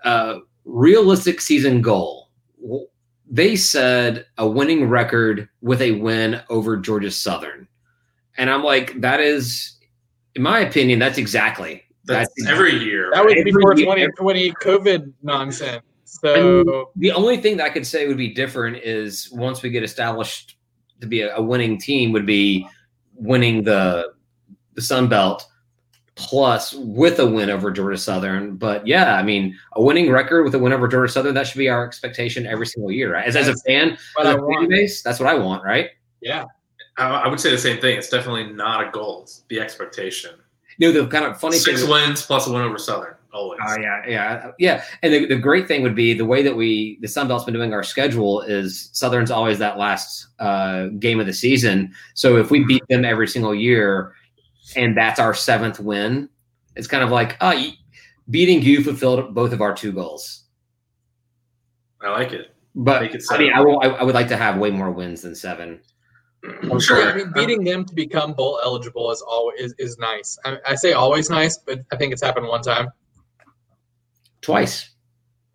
[0.03, 0.11] blah.
[0.11, 2.31] Uh, realistic season goal.
[3.31, 7.67] They said a winning record with a win over Georgia Southern,
[8.39, 9.77] and I'm like, that is,
[10.35, 13.11] in my opinion, that's exactly That's That's- every year.
[13.13, 15.83] That was Every before 2020 COVID nonsense.
[16.05, 19.83] So The only thing that I could say would be different is once we get
[19.83, 20.57] established
[21.01, 22.67] to be a, a winning team, would be
[23.15, 24.13] winning the
[24.75, 25.47] the Sun Belt
[26.17, 28.57] plus with a win over Georgia Southern.
[28.57, 31.59] But yeah, I mean, a winning record with a win over Georgia Southern that should
[31.59, 33.27] be our expectation every single year, right?
[33.27, 35.91] As, as a fan, what as fan base, that's what I want, right?
[36.21, 36.45] Yeah.
[36.99, 37.99] I, I would say the same thing.
[37.99, 39.23] It's definitely not a goal.
[39.23, 40.33] It's the expectation.
[40.79, 43.15] You know, the kind of funny Six wins plus a win over Southern.
[43.35, 43.59] Always.
[43.67, 44.85] Oh yeah, yeah, yeah.
[45.03, 47.53] And the, the great thing would be the way that we the Sun Belt's been
[47.53, 51.93] doing our schedule is Southern's always that last uh, game of the season.
[52.15, 54.15] So if we beat them every single year,
[54.77, 56.29] and that's our seventh win,
[56.77, 57.61] it's kind of like oh,
[58.31, 60.45] beating you fulfilled both of our two goals.
[62.01, 62.55] I like it.
[62.77, 63.53] But Make it I mean.
[63.53, 65.81] I, will, I, I would like to have way more wins than seven.
[66.63, 67.03] I'm sure.
[67.03, 70.39] I mean, beating them to become bowl eligible is always is, is nice.
[70.45, 72.91] I, I say always nice, but I think it's happened one time.
[74.45, 74.91] Twice.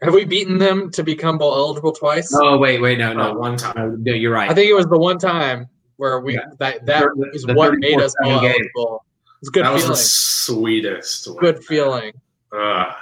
[0.02, 2.34] Have we beaten them to become bowl eligible twice?
[2.34, 3.74] Oh wait, wait, no, No, no, one time.
[3.76, 4.50] no, no you're right.
[4.50, 5.68] I think it was the one time
[5.98, 6.46] where we Yeah.
[6.60, 8.52] that that The- is the what made us bowl game.
[8.52, 9.06] eligible.
[9.42, 11.28] It's good that was the sweetest.
[11.28, 11.38] win.
[11.38, 12.14] Good feeling.
[12.58, 12.94] Ugh.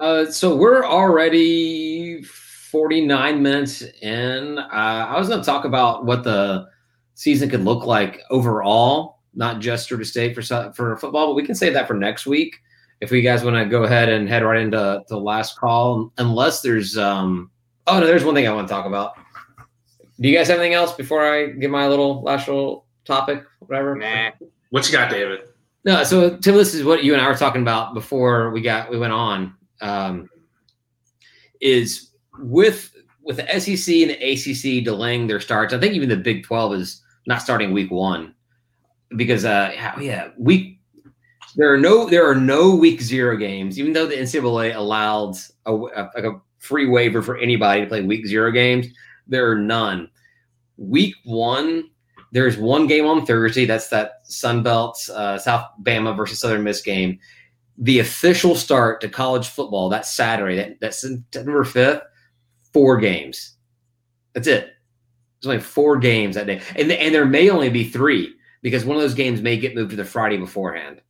[0.00, 4.58] Uh, so we're already 49 minutes in.
[4.58, 6.66] Uh, I was going to talk about what the
[7.14, 11.54] season could look like overall, not just Georgia State for for football, but we can
[11.54, 12.56] save that for next week
[13.00, 16.12] if you guys want to go ahead and head right into the last call.
[16.18, 17.50] Unless there's, um,
[17.86, 19.14] oh no, there's one thing I want to talk about.
[20.18, 23.94] Do you guys have anything else before I give my little last little topic, whatever?
[23.94, 24.30] Nah.
[24.70, 25.40] What you got, David?
[25.84, 28.90] No, so Tim, this is what you and I were talking about before we got
[28.90, 29.54] we went on.
[29.80, 30.28] Um,
[31.60, 32.92] is with
[33.22, 35.72] with the SEC and the ACC delaying their starts.
[35.72, 38.34] I think even the Big Twelve is not starting week one
[39.16, 40.75] because uh yeah week
[41.56, 45.74] there are no there are no week zero games even though the NCAA allowed a,
[45.74, 48.86] a, a free waiver for anybody to play week zero games.
[49.26, 50.10] There are none.
[50.76, 51.90] Week one,
[52.32, 53.64] there's one game on Thursday.
[53.64, 57.18] That's that Sun Belt uh, South Bama versus Southern Miss game.
[57.78, 60.56] The official start to college football that Saturday.
[60.56, 62.02] That, that's September fifth.
[62.72, 63.54] Four games.
[64.34, 64.70] That's it.
[65.40, 68.96] There's only four games that day, and and there may only be three because one
[68.96, 71.00] of those games may get moved to the Friday beforehand.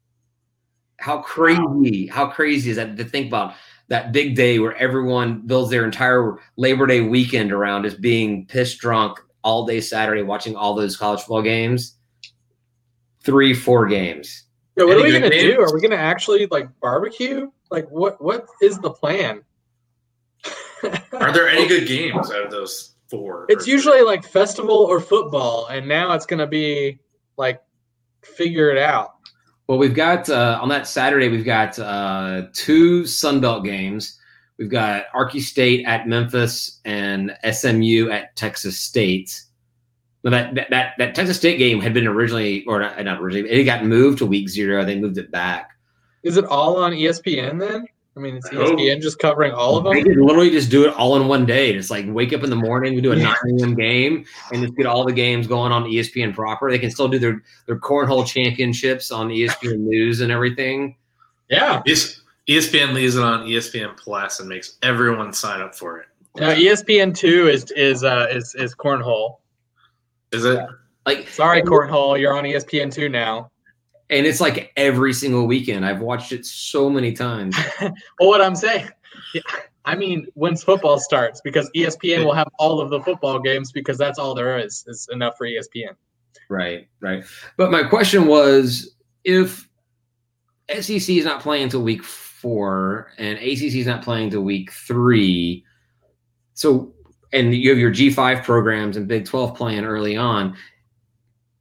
[0.99, 2.07] How crazy!
[2.07, 3.55] How crazy is that to think about?
[3.88, 8.78] that big day where everyone builds their entire Labor Day weekend around just being pissed
[8.78, 11.94] drunk all day Saturday, watching all those college football games.
[13.20, 14.44] Three, four games.
[14.76, 15.55] Yeah, what Any are we gonna games?
[15.55, 15.61] do?
[15.61, 17.51] Are we gonna actually like barbecue?
[17.70, 19.42] Like what what is the plan?
[21.12, 23.47] are there any good games out of those four?
[23.49, 26.99] It's usually like festival or football, and now it's gonna be
[27.36, 27.62] like
[28.22, 29.16] figure it out.
[29.69, 34.19] Well, we've got uh, on that Saturday, we've got uh, two Sun Belt games.
[34.59, 39.43] We've got Arky State at Memphis and SMU at Texas State.
[40.23, 43.51] But that, that, that, that Texas State game had been originally, or not, not originally,
[43.51, 44.85] it got moved to week zero.
[44.85, 45.71] They moved it back.
[46.23, 47.87] Is it all on ESPN then?
[48.17, 49.93] I mean, it's ESPN just covering all of them.
[49.93, 51.75] They could literally just do it all in one day.
[51.75, 53.75] Just like wake up in the morning, we do a 9 a.m.
[53.75, 56.71] game, and just get all the games going on ESPN proper.
[56.71, 60.97] They can still do their their cornhole championships on ESPN News and everything.
[61.51, 61.83] Yeah,
[62.49, 66.07] ESPN leaves it on ESPN Plus and makes everyone sign up for it.
[66.37, 69.37] Now ESPN two is is uh, is is cornhole.
[70.33, 70.55] Is it?
[70.55, 70.67] Yeah.
[71.05, 73.51] Like, sorry, cornhole, you're on ESPN two now
[74.11, 75.84] and it's like every single weekend.
[75.84, 77.57] I've watched it so many times.
[77.80, 78.88] well, what I'm saying,
[79.84, 83.98] I mean, once football starts, because ESPN will have all of the football games because
[83.98, 85.94] that's all there is is enough for ESPN.
[86.48, 87.24] Right, right.
[87.57, 88.94] But my question was,
[89.24, 89.68] if
[90.70, 95.64] SEC is not playing until week four and ACC is not playing until week three,
[96.54, 96.92] so
[97.32, 100.57] and you have your G5 programs and Big 12 playing early on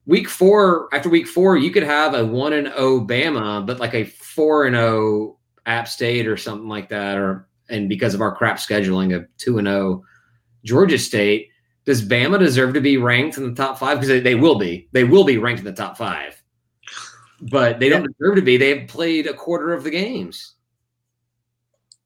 [0.06, 3.80] week four, after week four, you could have a one and O oh Bama, but
[3.80, 8.14] like a four and O oh App State or something like that, or and because
[8.14, 10.06] of our crap scheduling, a two and O oh
[10.64, 11.49] Georgia State.
[11.86, 13.97] Does Bama deserve to be ranked in the top five?
[13.97, 14.88] Because they, they will be.
[14.91, 16.41] They will be ranked in the top five,
[17.41, 18.58] but they don't deserve to be.
[18.58, 20.56] They have played a quarter of the games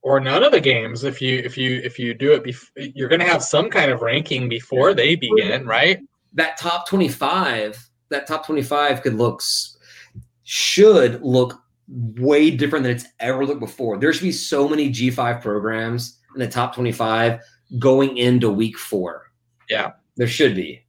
[0.01, 3.09] or none of the games if you if you if you do it bef- you're
[3.09, 5.99] going to have some kind of ranking before they begin right
[6.33, 9.41] that top 25 that top 25 could look
[10.43, 13.97] should look way different than it's ever looked before.
[13.97, 17.39] There should be so many G5 programs in the top 25
[17.77, 19.31] going into week four.
[19.69, 19.91] Yeah.
[20.17, 20.85] There should be.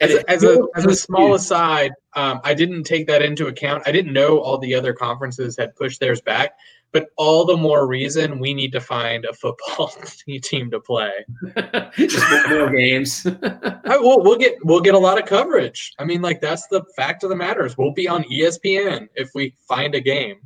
[0.00, 3.82] As, a, as, a, as a small aside, um, I didn't take that into account.
[3.86, 6.52] I didn't know all the other conferences had pushed theirs back
[6.92, 9.92] but all the more reason we need to find a football
[10.42, 11.12] team to play.
[11.96, 13.26] Just more games.
[13.42, 15.94] I, we'll, we'll get we'll get a lot of coverage.
[15.98, 19.30] I mean, like that's the fact of the matter is we'll be on ESPN if
[19.34, 20.36] we find a game.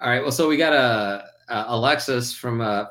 [0.00, 0.22] All right.
[0.22, 2.86] Well, so we got a, a Alexis from uh,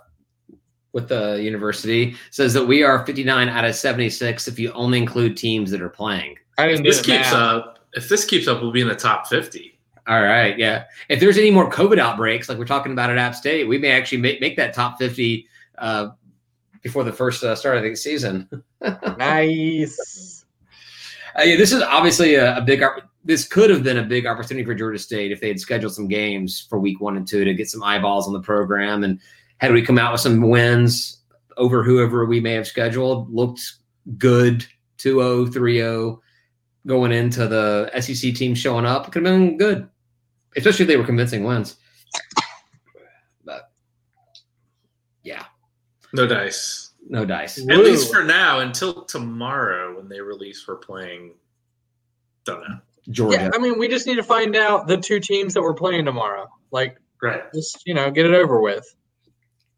[0.94, 5.36] with the university says that we are 59 out of 76 if you only include
[5.36, 6.38] teams that are playing.
[6.58, 6.84] I didn't.
[6.84, 7.34] This keeps math.
[7.34, 7.80] up.
[7.94, 9.75] If this keeps up, we'll be in the top 50.
[10.08, 10.86] All right, yeah.
[11.10, 13.92] If there's any more COVID outbreaks, like we're talking about at App State, we may
[13.92, 15.48] actually make, make that top 50
[15.80, 16.10] uh,
[16.84, 18.48] before the first uh, start of the season.
[19.18, 20.46] nice.
[21.38, 22.84] Uh, yeah, this is obviously a, a big.
[23.24, 26.08] This could have been a big opportunity for Georgia State if they had scheduled some
[26.08, 29.20] games for Week One and Two to get some eyeballs on the program, and
[29.58, 31.18] had we come out with some wins
[31.58, 33.62] over whoever we may have scheduled, looked
[34.18, 34.66] good
[35.00, 36.20] 2-0, 3-0
[36.86, 39.12] going into the SEC team showing up.
[39.12, 39.90] Could have been good
[40.56, 41.78] especially if they were convincing wins.
[43.44, 43.72] But
[45.24, 45.46] yeah,
[46.14, 46.94] no dice.
[47.08, 47.60] No dice.
[47.60, 47.84] At Woo.
[47.84, 51.34] least for now, until tomorrow when they release we're playing.
[52.46, 52.78] Don't know.
[53.10, 53.38] Georgia.
[53.38, 56.06] Yeah, I mean, we just need to find out the two teams that we're playing
[56.06, 56.48] tomorrow.
[56.72, 57.44] Like, right?
[57.54, 58.86] Just you know, get it over with.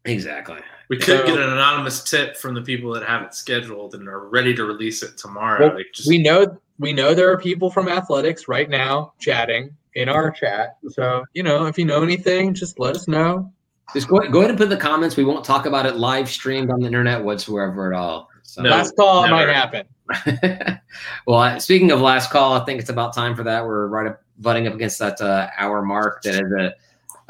[0.04, 0.60] Exactly.
[0.88, 4.08] We could so, get an anonymous tip from the people that have it scheduled and
[4.08, 5.66] are ready to release it tomorrow.
[5.66, 9.70] Well, like just, we know we know there are people from athletics right now chatting
[9.94, 10.78] in our chat.
[10.90, 13.52] So, you know, if you know anything, just let us know.
[13.94, 15.16] Just go, go ahead and put in the comments.
[15.16, 18.28] We won't talk about it live streamed on the internet whatsoever at all.
[18.42, 18.62] So.
[18.62, 19.34] No, last call never.
[19.34, 20.80] might happen.
[21.26, 23.64] well, speaking of last call, I think it's about time for that.
[23.64, 26.22] We're right up butting up against that uh, hour mark.
[26.22, 26.74] That is a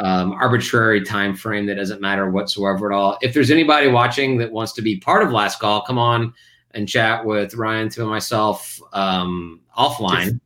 [0.04, 3.18] um, arbitrary time frame that doesn't matter whatsoever at all.
[3.20, 6.34] If there's anybody watching that wants to be part of Last Call, come on
[6.72, 10.40] and chat with Ryan, to myself um, offline.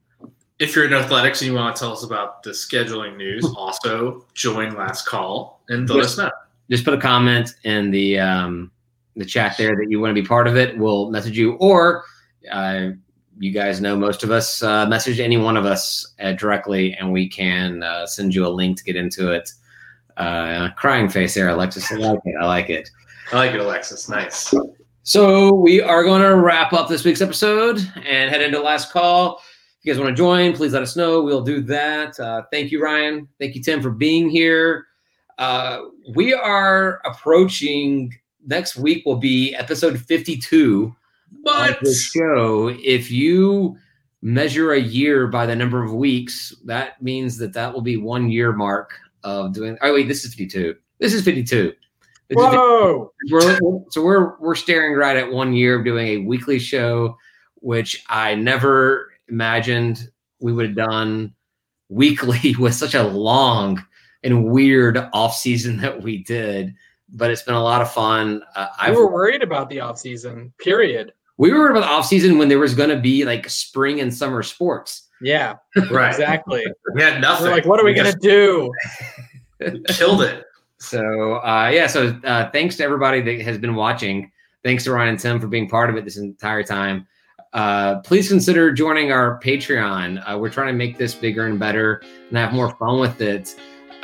[0.58, 3.44] If, if, you're in athletics and you want to tell us about the scheduling news,
[3.56, 6.30] also join Last Call and let us know.
[6.70, 8.70] Just put a comment in the um,
[9.16, 10.78] the chat there that you want to be part of it.
[10.78, 12.04] We'll message you, or
[12.50, 12.90] uh,
[13.38, 17.12] you guys know most of us uh, message any one of us uh, directly, and
[17.12, 19.50] we can uh, send you a link to get into it.
[20.16, 21.90] Uh, crying face there, Alexis.
[21.90, 22.34] I like it.
[22.40, 22.88] I like it.
[23.32, 24.08] I like it, Alexis.
[24.08, 24.54] Nice.
[25.04, 29.38] So we are going to wrap up this week's episode and head into last call.
[29.38, 31.22] If you guys want to join, please let us know.
[31.22, 32.18] We'll do that.
[32.20, 33.26] Uh, thank you, Ryan.
[33.40, 34.86] Thank you, Tim, for being here.
[35.38, 35.80] Uh,
[36.14, 38.14] we are approaching
[38.46, 39.04] next week.
[39.04, 40.94] Will be episode fifty-two
[41.40, 41.80] what?
[41.80, 42.68] the show.
[42.68, 43.76] If you
[44.20, 48.30] measure a year by the number of weeks, that means that that will be one
[48.30, 48.92] year mark
[49.24, 49.76] of doing.
[49.82, 50.76] Oh wait, this is fifty-two.
[51.00, 51.72] This is fifty-two.
[52.32, 53.12] Whoa!
[53.30, 53.58] We're,
[53.90, 57.16] so we're we're staring right at one year of doing a weekly show,
[57.56, 60.10] which I never imagined
[60.40, 61.34] we would have done
[61.88, 63.84] weekly with such a long
[64.22, 66.74] and weird off season that we did.
[67.14, 68.42] But it's been a lot of fun.
[68.56, 70.52] Uh, I were worried about the off season.
[70.58, 71.12] Period.
[71.36, 74.00] We were worried about the off season when there was going to be like spring
[74.00, 75.08] and summer sports.
[75.20, 75.56] Yeah,
[75.90, 76.10] right.
[76.10, 76.64] Exactly.
[76.94, 77.46] we had nothing.
[77.46, 78.72] We're like, what are we, we going to do?
[79.88, 80.44] killed it.
[80.82, 84.30] So uh, yeah, so uh, thanks to everybody that has been watching.
[84.64, 87.06] Thanks to Ryan and Tim for being part of it this entire time.
[87.52, 90.22] Uh, please consider joining our Patreon.
[90.26, 93.54] Uh, we're trying to make this bigger and better and have more fun with it.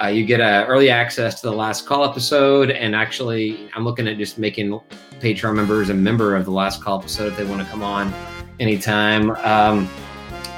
[0.01, 4.07] Uh, you get uh, early access to the last call episode, and actually, I'm looking
[4.07, 4.79] at just making
[5.21, 8.15] Patreon members a member of the last call episode if they want to come on
[8.61, 9.33] anytime.
[9.33, 9.89] Um,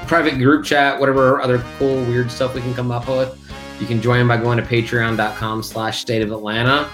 [0.07, 3.40] private group chat, whatever other cool, weird stuff we can come up with.
[3.81, 6.89] You can join them by going to patreon.com slash state of Atlanta.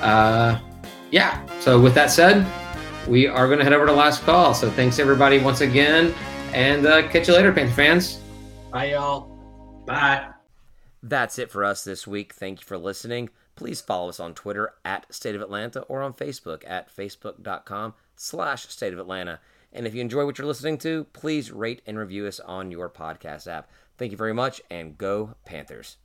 [0.00, 0.58] Uh,
[1.10, 1.46] yeah.
[1.60, 2.46] So with that said,
[3.06, 4.54] we are going to head over to last call.
[4.54, 6.14] So thanks everybody once again,
[6.52, 8.20] and uh, catch you later, Panther fans.
[8.70, 9.28] Bye, y'all.
[9.86, 10.28] Bye.
[11.02, 12.34] That's it for us this week.
[12.34, 13.30] Thank you for listening.
[13.56, 18.68] Please follow us on Twitter at State of Atlanta or on Facebook at facebook.com slash
[18.68, 19.40] State of Atlanta.
[19.72, 22.88] And if you enjoy what you're listening to, please rate and review us on your
[22.88, 23.70] podcast app.
[23.98, 25.96] Thank you very much, and go Panthers.